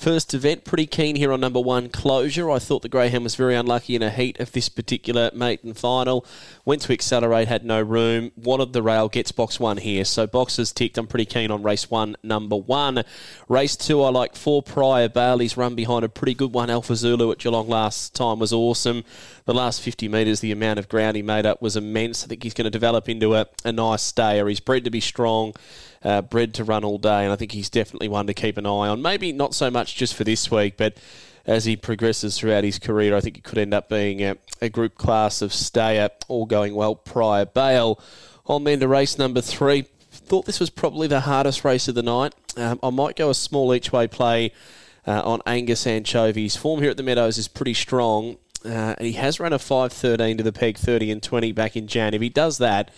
First 0.00 0.32
event. 0.32 0.64
Pretty 0.64 0.86
keen 0.86 1.14
here 1.14 1.30
on 1.30 1.40
number 1.40 1.60
one, 1.60 1.90
Closure. 1.90 2.50
I 2.50 2.58
thought 2.58 2.80
the 2.80 2.88
Greyhound 2.88 3.22
was 3.22 3.34
very 3.34 3.54
unlucky 3.54 3.94
in 3.94 4.02
a 4.02 4.10
heat 4.10 4.40
of 4.40 4.52
this 4.52 4.70
particular 4.70 5.30
maiden 5.34 5.74
final. 5.74 6.24
Went 6.64 6.82
to 6.82 6.92
accelerate, 6.92 7.48
had 7.48 7.64
no 7.64 7.82
room. 7.82 8.32
Wanted 8.34 8.72
the 8.72 8.82
rail, 8.82 9.10
gets 9.10 9.30
box 9.30 9.60
one 9.60 9.76
here. 9.76 10.06
So 10.06 10.26
boxes 10.26 10.72
ticked. 10.72 10.96
I'm 10.96 11.06
pretty 11.06 11.26
keen 11.26 11.50
on 11.50 11.62
race 11.62 11.90
one, 11.90 12.16
number 12.22 12.56
one. 12.56 13.04
Race 13.46 13.76
two, 13.76 14.02
I 14.02 14.08
like 14.08 14.34
four 14.36 14.62
prior. 14.62 15.08
Bailey's 15.08 15.58
run 15.58 15.74
behind 15.74 16.04
a 16.04 16.08
pretty 16.08 16.34
good 16.34 16.54
one. 16.54 16.70
Alpha 16.70 16.96
Zulu 16.96 17.30
at 17.30 17.38
Geelong 17.38 17.68
last 17.68 18.14
time 18.14 18.38
was 18.38 18.54
awesome. 18.54 19.04
The 19.44 19.54
last 19.54 19.82
50 19.82 20.08
metres, 20.08 20.40
the 20.40 20.52
amount 20.52 20.78
of 20.78 20.88
ground 20.88 21.16
he 21.16 21.22
made 21.22 21.44
up 21.44 21.60
was 21.60 21.76
immense. 21.76 22.24
I 22.24 22.28
think 22.28 22.42
he's 22.42 22.54
going 22.54 22.64
to 22.64 22.70
develop 22.70 23.08
into 23.08 23.34
a, 23.34 23.46
a 23.64 23.72
nice 23.72 24.02
stayer. 24.02 24.48
He's 24.48 24.60
bred 24.60 24.84
to 24.84 24.90
be 24.90 25.00
strong 25.00 25.54
uh, 26.02 26.22
bred 26.22 26.54
to 26.54 26.64
run 26.64 26.84
all 26.84 26.98
day, 26.98 27.24
and 27.24 27.32
I 27.32 27.36
think 27.36 27.52
he's 27.52 27.70
definitely 27.70 28.08
one 28.08 28.26
to 28.26 28.34
keep 28.34 28.56
an 28.56 28.66
eye 28.66 28.88
on. 28.88 29.02
Maybe 29.02 29.32
not 29.32 29.54
so 29.54 29.70
much 29.70 29.96
just 29.96 30.14
for 30.14 30.24
this 30.24 30.50
week, 30.50 30.76
but 30.76 30.96
as 31.46 31.64
he 31.64 31.76
progresses 31.76 32.38
throughout 32.38 32.64
his 32.64 32.78
career, 32.78 33.16
I 33.16 33.20
think 33.20 33.38
it 33.38 33.44
could 33.44 33.58
end 33.58 33.74
up 33.74 33.88
being 33.88 34.22
a, 34.22 34.36
a 34.60 34.68
group 34.68 34.96
class 34.96 35.42
of 35.42 35.52
stayer, 35.52 36.10
all 36.28 36.46
going 36.46 36.74
well 36.74 36.94
prior 36.94 37.44
bail. 37.44 38.00
On 38.46 38.64
then 38.64 38.80
to 38.80 38.88
race 38.88 39.18
number 39.18 39.40
three. 39.40 39.86
Thought 40.12 40.46
this 40.46 40.58
was 40.58 40.70
probably 40.70 41.06
the 41.06 41.20
hardest 41.20 41.64
race 41.64 41.86
of 41.86 41.94
the 41.94 42.02
night. 42.02 42.34
Um, 42.56 42.80
I 42.82 42.90
might 42.90 43.16
go 43.16 43.30
a 43.30 43.34
small 43.34 43.72
each 43.74 43.92
way 43.92 44.08
play 44.08 44.52
uh, 45.06 45.22
on 45.24 45.40
Angus 45.46 45.86
Anchovies. 45.86 46.56
Form 46.56 46.80
here 46.80 46.90
at 46.90 46.96
the 46.96 47.02
Meadows 47.02 47.38
is 47.38 47.48
pretty 47.48 47.74
strong. 47.74 48.36
Uh, 48.64 48.94
he 49.00 49.12
has 49.12 49.40
run 49.40 49.52
a 49.52 49.58
5.13 49.58 50.38
to 50.38 50.42
the 50.42 50.52
peg 50.52 50.76
30 50.76 51.10
and 51.10 51.22
20 51.22 51.52
back 51.52 51.76
in 51.76 51.86
Jan. 51.86 52.12
If 52.12 52.20
he 52.20 52.28
does 52.28 52.58
that, 52.58 52.90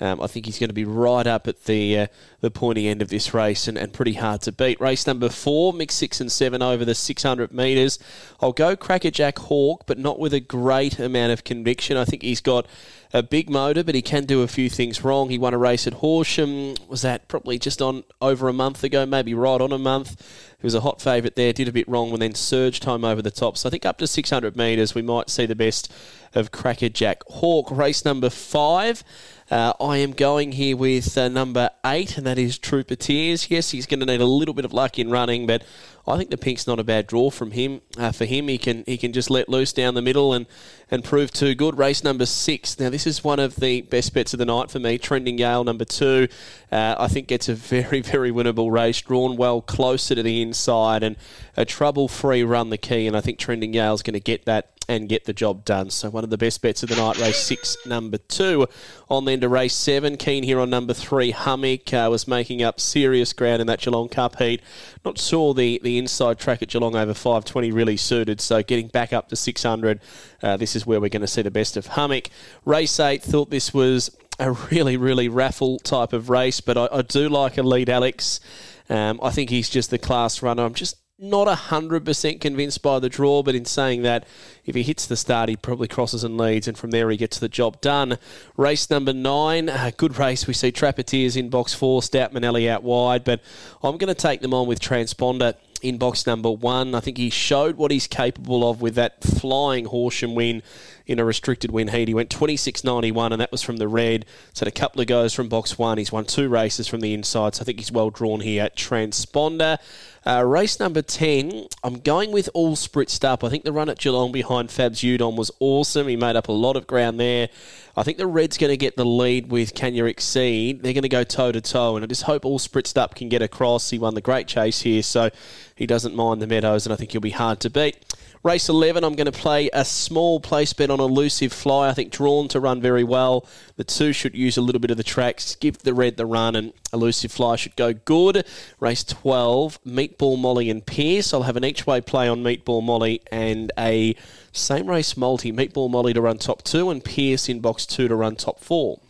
um, 0.00 0.20
I 0.20 0.26
think 0.26 0.46
he's 0.46 0.58
going 0.58 0.68
to 0.68 0.74
be 0.74 0.84
right 0.84 1.26
up 1.26 1.48
at 1.48 1.64
the 1.64 1.98
uh, 1.98 2.06
the 2.40 2.50
pointy 2.50 2.86
end 2.86 3.02
of 3.02 3.08
this 3.08 3.34
race 3.34 3.66
and, 3.66 3.76
and 3.76 3.92
pretty 3.92 4.14
hard 4.14 4.42
to 4.42 4.52
beat. 4.52 4.80
Race 4.80 5.06
number 5.06 5.28
four, 5.28 5.72
mix 5.72 5.94
six 5.94 6.20
and 6.20 6.30
seven 6.30 6.62
over 6.62 6.84
the 6.84 6.94
600 6.94 7.52
metres. 7.52 7.98
I'll 8.40 8.52
go 8.52 8.76
Crackerjack 8.76 9.38
Hawk, 9.38 9.84
but 9.86 9.98
not 9.98 10.18
with 10.18 10.32
a 10.32 10.40
great 10.40 10.98
amount 10.98 11.32
of 11.32 11.42
conviction. 11.42 11.96
I 11.96 12.04
think 12.04 12.22
he's 12.22 12.40
got 12.40 12.66
a 13.12 13.22
big 13.22 13.48
motor, 13.48 13.82
but 13.82 13.94
he 13.94 14.02
can 14.02 14.24
do 14.24 14.42
a 14.42 14.48
few 14.48 14.68
things 14.68 15.02
wrong. 15.02 15.30
He 15.30 15.38
won 15.38 15.54
a 15.54 15.58
race 15.58 15.86
at 15.86 15.94
Horsham. 15.94 16.74
Was 16.88 17.02
that 17.02 17.26
probably 17.26 17.58
just 17.58 17.80
on 17.80 18.04
over 18.20 18.48
a 18.48 18.52
month 18.52 18.84
ago, 18.84 19.06
maybe 19.06 19.34
right 19.34 19.60
on 19.60 19.72
a 19.72 19.78
month? 19.78 20.22
He 20.60 20.66
was 20.66 20.74
a 20.74 20.80
hot 20.80 21.00
favourite 21.00 21.34
there, 21.34 21.52
did 21.52 21.68
a 21.68 21.72
bit 21.72 21.88
wrong, 21.88 22.12
and 22.12 22.20
then 22.20 22.34
surged 22.34 22.84
home 22.84 23.04
over 23.04 23.22
the 23.22 23.30
top. 23.30 23.56
So 23.56 23.68
I 23.68 23.70
think 23.70 23.86
up 23.86 23.98
to 23.98 24.06
600 24.06 24.56
metres, 24.56 24.94
we 24.94 25.02
might 25.02 25.30
see 25.30 25.46
the 25.46 25.56
best 25.56 25.92
of 26.34 26.50
Crackerjack 26.50 27.22
Hawk. 27.28 27.70
Race 27.70 28.04
number 28.04 28.28
five. 28.28 29.02
Uh, 29.50 29.72
I 29.80 29.96
am 29.96 30.12
going 30.12 30.52
here 30.52 30.76
with 30.76 31.16
uh, 31.16 31.28
number 31.28 31.70
eight, 31.86 32.18
and 32.18 32.26
that 32.26 32.38
is 32.38 32.58
Trooper 32.58 32.96
Tears. 32.96 33.50
Yes, 33.50 33.70
he's 33.70 33.86
going 33.86 34.00
to 34.00 34.04
need 34.04 34.20
a 34.20 34.26
little 34.26 34.52
bit 34.52 34.66
of 34.66 34.74
luck 34.74 34.98
in 34.98 35.10
running, 35.10 35.46
but 35.46 35.64
I 36.06 36.18
think 36.18 36.28
the 36.28 36.36
pink's 36.36 36.66
not 36.66 36.78
a 36.78 36.84
bad 36.84 37.06
draw 37.06 37.30
from 37.30 37.52
him. 37.52 37.80
Uh, 37.96 38.12
for 38.12 38.26
him, 38.26 38.48
he 38.48 38.58
can 38.58 38.84
he 38.84 38.98
can 38.98 39.14
just 39.14 39.30
let 39.30 39.48
loose 39.48 39.72
down 39.72 39.94
the 39.94 40.02
middle 40.02 40.34
and, 40.34 40.44
and 40.90 41.02
prove 41.02 41.30
too 41.30 41.54
good. 41.54 41.78
Race 41.78 42.04
number 42.04 42.26
six. 42.26 42.78
Now, 42.78 42.90
this 42.90 43.06
is 43.06 43.24
one 43.24 43.40
of 43.40 43.56
the 43.56 43.80
best 43.80 44.12
bets 44.12 44.34
of 44.34 44.38
the 44.38 44.44
night 44.44 44.70
for 44.70 44.80
me. 44.80 44.98
Trending 44.98 45.38
Yale 45.38 45.64
number 45.64 45.86
two. 45.86 46.28
Uh, 46.70 46.96
I 46.98 47.08
think 47.08 47.26
gets 47.26 47.48
a 47.48 47.54
very 47.54 48.02
very 48.02 48.30
winnable 48.30 48.70
race, 48.70 49.00
drawn 49.00 49.36
well 49.36 49.62
closer 49.62 50.14
to 50.14 50.22
the 50.22 50.42
inside, 50.42 51.02
and 51.02 51.16
a 51.56 51.64
trouble 51.64 52.06
free 52.06 52.42
run 52.42 52.68
the 52.68 52.76
key. 52.76 53.06
And 53.06 53.16
I 53.16 53.22
think 53.22 53.38
Trending 53.38 53.72
Gale's 53.72 54.02
going 54.02 54.12
to 54.12 54.20
get 54.20 54.44
that 54.44 54.77
and 54.88 55.08
get 55.08 55.26
the 55.26 55.32
job 55.34 55.64
done. 55.64 55.90
So 55.90 56.08
one 56.08 56.24
of 56.24 56.30
the 56.30 56.38
best 56.38 56.62
bets 56.62 56.82
of 56.82 56.88
the 56.88 56.96
night, 56.96 57.18
race 57.18 57.38
six, 57.38 57.76
number 57.86 58.16
two. 58.16 58.66
On 59.10 59.26
then 59.26 59.40
to 59.42 59.48
race 59.48 59.74
seven, 59.74 60.16
keen 60.16 60.42
here 60.42 60.58
on 60.58 60.70
number 60.70 60.94
three, 60.94 61.32
Hummick 61.32 61.92
uh, 61.92 62.10
was 62.10 62.26
making 62.26 62.62
up 62.62 62.80
serious 62.80 63.32
ground 63.32 63.60
in 63.60 63.66
that 63.66 63.80
Geelong 63.80 64.08
Cup 64.08 64.36
heat. 64.38 64.62
Not 65.04 65.18
sure 65.18 65.52
the, 65.52 65.78
the 65.82 65.98
inside 65.98 66.38
track 66.38 66.62
at 66.62 66.68
Geelong 66.68 66.96
over 66.96 67.12
520 67.12 67.70
really 67.70 67.98
suited, 67.98 68.40
so 68.40 68.62
getting 68.62 68.88
back 68.88 69.12
up 69.12 69.28
to 69.28 69.36
600, 69.36 70.00
uh, 70.42 70.56
this 70.56 70.74
is 70.74 70.86
where 70.86 71.00
we're 71.00 71.10
going 71.10 71.20
to 71.20 71.26
see 71.26 71.42
the 71.42 71.50
best 71.50 71.76
of 71.76 71.88
Hummick. 71.88 72.28
Race 72.64 72.98
eight, 72.98 73.22
thought 73.22 73.50
this 73.50 73.74
was 73.74 74.16
a 74.38 74.52
really, 74.70 74.96
really 74.96 75.28
raffle 75.28 75.78
type 75.80 76.12
of 76.14 76.30
race, 76.30 76.60
but 76.60 76.78
I, 76.78 76.88
I 76.90 77.02
do 77.02 77.28
like 77.28 77.58
a 77.58 77.62
lead 77.62 77.90
Alex. 77.90 78.40
Um, 78.88 79.20
I 79.22 79.30
think 79.30 79.50
he's 79.50 79.68
just 79.68 79.90
the 79.90 79.98
class 79.98 80.42
runner. 80.42 80.64
I'm 80.64 80.74
just 80.74 80.96
not 81.18 81.48
100% 81.48 82.40
convinced 82.40 82.82
by 82.82 82.98
the 82.98 83.08
draw, 83.08 83.42
but 83.42 83.54
in 83.54 83.64
saying 83.64 84.02
that, 84.02 84.24
if 84.64 84.74
he 84.74 84.82
hits 84.82 85.06
the 85.06 85.16
start, 85.16 85.48
he 85.48 85.56
probably 85.56 85.88
crosses 85.88 86.22
and 86.22 86.36
leads, 86.36 86.68
and 86.68 86.78
from 86.78 86.90
there 86.92 87.10
he 87.10 87.16
gets 87.16 87.38
the 87.38 87.48
job 87.48 87.80
done. 87.80 88.18
Race 88.56 88.88
number 88.88 89.12
nine, 89.12 89.68
a 89.68 89.92
good 89.96 90.18
race. 90.18 90.46
We 90.46 90.54
see 90.54 90.70
Trappeteers 90.70 91.36
in 91.36 91.48
box 91.48 91.74
four, 91.74 92.02
Stoutman 92.02 92.44
Alley 92.44 92.70
out 92.70 92.84
wide, 92.84 93.24
but 93.24 93.40
I'm 93.82 93.98
going 93.98 94.14
to 94.14 94.14
take 94.14 94.42
them 94.42 94.54
on 94.54 94.68
with 94.68 94.80
Transponder 94.80 95.54
in 95.82 95.98
box 95.98 96.26
number 96.26 96.50
one. 96.50 96.94
I 96.94 97.00
think 97.00 97.18
he 97.18 97.30
showed 97.30 97.76
what 97.76 97.90
he's 97.90 98.06
capable 98.06 98.68
of 98.68 98.80
with 98.80 98.94
that 98.94 99.22
flying 99.22 99.86
Horsham 99.86 100.34
win 100.34 100.62
in 101.08 101.18
a 101.18 101.24
restricted 101.24 101.70
win 101.70 101.88
heat. 101.88 102.06
He 102.06 102.14
went 102.14 102.28
26.91, 102.28 103.32
and 103.32 103.40
that 103.40 103.50
was 103.50 103.62
from 103.62 103.78
the 103.78 103.88
red. 103.88 104.26
So 104.52 104.66
a 104.66 104.70
couple 104.70 105.00
of 105.00 105.06
goes 105.06 105.32
from 105.32 105.48
box 105.48 105.78
one. 105.78 105.96
He's 105.96 106.12
won 106.12 106.26
two 106.26 106.48
races 106.48 106.86
from 106.86 107.00
the 107.00 107.14
inside, 107.14 107.54
so 107.54 107.62
I 107.62 107.64
think 107.64 107.78
he's 107.78 107.90
well 107.90 108.10
drawn 108.10 108.40
here 108.40 108.62
at 108.64 108.76
Transponder. 108.76 109.78
Uh, 110.26 110.44
race 110.44 110.78
number 110.78 111.00
10, 111.00 111.68
I'm 111.82 112.00
going 112.00 112.32
with 112.32 112.50
all 112.52 112.76
spritzed 112.76 113.24
up. 113.24 113.42
I 113.42 113.48
think 113.48 113.64
the 113.64 113.72
run 113.72 113.88
at 113.88 113.98
Geelong 113.98 114.30
behind 114.30 114.68
Fabs 114.68 115.00
Udon 115.00 115.36
was 115.36 115.50
awesome. 115.58 116.06
He 116.06 116.16
made 116.16 116.36
up 116.36 116.48
a 116.48 116.52
lot 116.52 116.76
of 116.76 116.86
ground 116.86 117.18
there. 117.18 117.48
I 117.96 118.02
think 118.02 118.18
the 118.18 118.26
Red's 118.26 118.58
going 118.58 118.70
to 118.70 118.76
get 118.76 118.96
the 118.96 119.06
lead 119.06 119.50
with 119.50 119.74
Can 119.74 119.94
You 119.94 120.04
Exceed. 120.04 120.82
They're 120.82 120.92
going 120.92 121.02
to 121.02 121.08
go 121.08 121.24
toe 121.24 121.52
to 121.52 121.62
toe, 121.62 121.96
and 121.96 122.04
I 122.04 122.06
just 122.06 122.24
hope 122.24 122.44
all 122.44 122.58
spritzed 122.58 122.98
up 122.98 123.14
can 123.14 123.30
get 123.30 123.40
across. 123.40 123.88
He 123.88 123.98
won 123.98 124.14
the 124.14 124.20
great 124.20 124.46
chase 124.46 124.82
here, 124.82 125.02
so 125.02 125.30
he 125.74 125.86
doesn't 125.86 126.14
mind 126.14 126.42
the 126.42 126.46
Meadows, 126.46 126.84
and 126.84 126.92
I 126.92 126.96
think 126.96 127.12
he'll 127.12 127.22
be 127.22 127.30
hard 127.30 127.60
to 127.60 127.70
beat. 127.70 127.96
Race 128.44 128.68
11, 128.68 129.02
I'm 129.02 129.14
going 129.14 129.30
to 129.30 129.32
play 129.32 129.68
a 129.72 129.84
small 129.84 130.38
place 130.38 130.72
bet 130.72 130.90
on 130.90 131.00
Elusive 131.00 131.52
Fly. 131.52 131.88
I 131.88 131.92
think 131.92 132.12
drawn 132.12 132.46
to 132.48 132.60
run 132.60 132.80
very 132.80 133.02
well. 133.02 133.44
The 133.76 133.84
two 133.84 134.12
should 134.12 134.34
use 134.34 134.56
a 134.56 134.60
little 134.60 134.80
bit 134.80 134.92
of 134.92 134.96
the 134.96 135.02
tracks, 135.02 135.56
give 135.56 135.78
the 135.78 135.92
red 135.92 136.16
the 136.16 136.26
run, 136.26 136.54
and 136.54 136.72
Elusive 136.92 137.32
Fly 137.32 137.56
should 137.56 137.74
go 137.74 137.92
good. 137.92 138.44
Race 138.78 139.02
12, 139.02 139.82
Meatball 139.84 140.38
Molly 140.38 140.70
and 140.70 140.86
Pierce. 140.86 141.34
I'll 141.34 141.42
have 141.42 141.56
an 141.56 141.64
each 141.64 141.86
way 141.86 142.00
play 142.00 142.28
on 142.28 142.44
Meatball 142.44 142.82
Molly 142.82 143.22
and 143.32 143.72
a 143.76 144.14
same 144.52 144.86
race 144.86 145.16
multi. 145.16 145.52
Meatball 145.52 145.90
Molly 145.90 146.12
to 146.12 146.20
run 146.20 146.38
top 146.38 146.62
two 146.62 146.90
and 146.90 147.04
Pierce 147.04 147.48
in 147.48 147.60
box 147.60 147.86
two 147.86 148.06
to 148.08 148.14
run 148.14 148.36
top 148.36 148.60
four. 148.60 149.00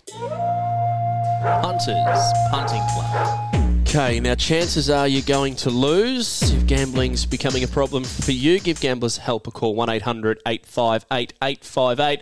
Punters 1.43 2.33
Punting 2.51 2.83
Club. 2.95 3.48
Okay, 3.89 4.21
now 4.21 4.35
chances 4.35 4.91
are 4.91 5.09
you're 5.09 5.23
going 5.23 5.57
to 5.57 5.71
lose. 5.71 6.43
If 6.43 6.67
gambling's 6.67 7.25
becoming 7.25 7.65
a 7.65 7.67
problem 7.67 8.05
for 8.05 8.33
you, 8.33 8.61
give 8.61 8.79
Gamblers 8.83 9.17
Help 9.17 9.47
a 9.47 9.51
call 9.51 9.75
1 9.75 9.89
800 9.89 10.43
858 10.47 11.33
858. 11.41 12.21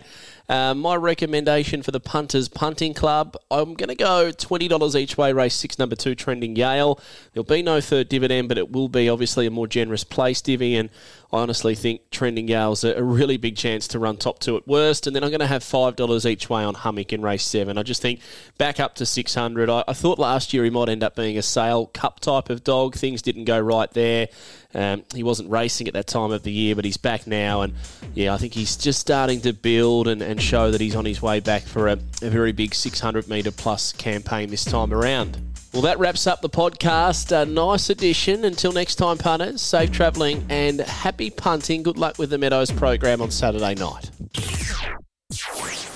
Uh, 0.49 0.73
my 0.73 0.95
recommendation 0.95 1.81
for 1.81 1.91
the 1.91 1.99
Punters 1.99 2.47
Punting 2.47 2.93
Club, 2.93 3.35
I'm 3.51 3.73
going 3.73 3.89
to 3.89 3.95
go 3.95 4.31
$20 4.31 4.95
each 4.95 5.17
way, 5.17 5.33
race 5.33 5.55
six, 5.55 5.77
number 5.77 5.95
two, 5.95 6.15
trending 6.15 6.55
Yale. 6.55 7.01
There'll 7.33 7.43
be 7.43 7.61
no 7.61 7.81
third 7.81 8.07
dividend, 8.07 8.47
but 8.47 8.57
it 8.57 8.71
will 8.71 8.87
be 8.87 9.09
obviously 9.09 9.45
a 9.45 9.51
more 9.51 9.67
generous 9.67 10.05
place 10.05 10.39
divvy. 10.39 10.77
And 10.77 10.89
I 11.33 11.39
honestly 11.39 11.75
think 11.75 12.09
trending 12.11 12.47
Yale's 12.47 12.85
a, 12.85 13.03
really 13.03 13.35
big 13.35 13.57
chance 13.57 13.89
to 13.89 13.99
run 13.99 14.15
top 14.15 14.39
two 14.39 14.55
at 14.55 14.65
worst. 14.65 15.05
And 15.05 15.13
then 15.13 15.23
I'm 15.23 15.31
going 15.31 15.41
to 15.41 15.47
have 15.47 15.63
$5 15.63 16.25
each 16.25 16.49
way 16.49 16.63
on 16.63 16.75
Hummick 16.75 17.11
in 17.11 17.21
race 17.21 17.43
seven. 17.43 17.77
I 17.77 17.83
just 17.83 18.01
think 18.01 18.21
back 18.57 18.79
up 18.79 18.95
to 18.95 19.05
600. 19.05 19.69
I, 19.69 19.83
I 19.85 19.93
thought 19.93 20.17
last 20.17 20.53
year 20.53 20.63
he 20.63 20.69
might 20.69 20.87
end 20.87 21.03
up 21.03 21.15
being 21.15 21.37
a 21.37 21.41
sale 21.41 21.87
cup 21.87 22.21
type 22.21 22.49
of 22.49 22.63
dog. 22.63 22.95
Things 22.95 23.21
didn't 23.21 23.45
go 23.45 23.59
right 23.59 23.91
there. 23.91 24.29
Um, 24.77 25.03
he 25.13 25.23
wasn't 25.23 25.49
racing 25.49 25.87
at 25.87 25.95
that 25.95 26.05
time 26.05 26.31
of 26.31 26.43
the 26.43 26.51
year, 26.51 26.75
but 26.75 26.85
he's 26.85 26.97
back 26.97 27.25
now. 27.25 27.61
And 27.61 27.73
yeah, 28.13 28.33
I 28.33 28.37
think 28.37 28.53
he's 28.53 28.77
just 28.77 28.99
starting 28.99 29.41
to 29.41 29.51
build 29.51 30.07
and, 30.07 30.21
and 30.21 30.41
show 30.41 30.69
that 30.71 30.79
he's 30.79 30.95
on 30.95 31.05
his 31.05 31.21
way 31.21 31.39
back 31.39 31.63
for 31.63 31.87
a, 31.87 31.93
a 32.21 32.29
very 32.29 32.51
big 32.51 32.75
600 32.75 33.27
metre 33.27 33.51
plus 33.51 33.91
campaign 33.91 34.51
this 34.51 34.63
time 34.63 34.93
around. 34.93 35.39
Well, 35.73 35.81
that 35.81 35.99
wraps 35.99 36.27
up 36.27 36.41
the 36.41 36.49
podcast. 36.49 37.31
A 37.31 37.45
nice 37.45 37.89
edition. 37.89 38.45
Until 38.45 38.71
next 38.71 38.95
time, 38.95 39.17
punters, 39.17 39.61
safe 39.61 39.91
travelling 39.91 40.45
and 40.49 40.79
happy 40.79 41.29
punting. 41.29 41.83
Good 41.83 41.97
luck 41.97 42.17
with 42.17 42.29
the 42.29 42.37
Meadows 42.37 42.71
program 42.71 43.21
on 43.21 43.31
Saturday 43.31 43.75
night. 43.75 44.11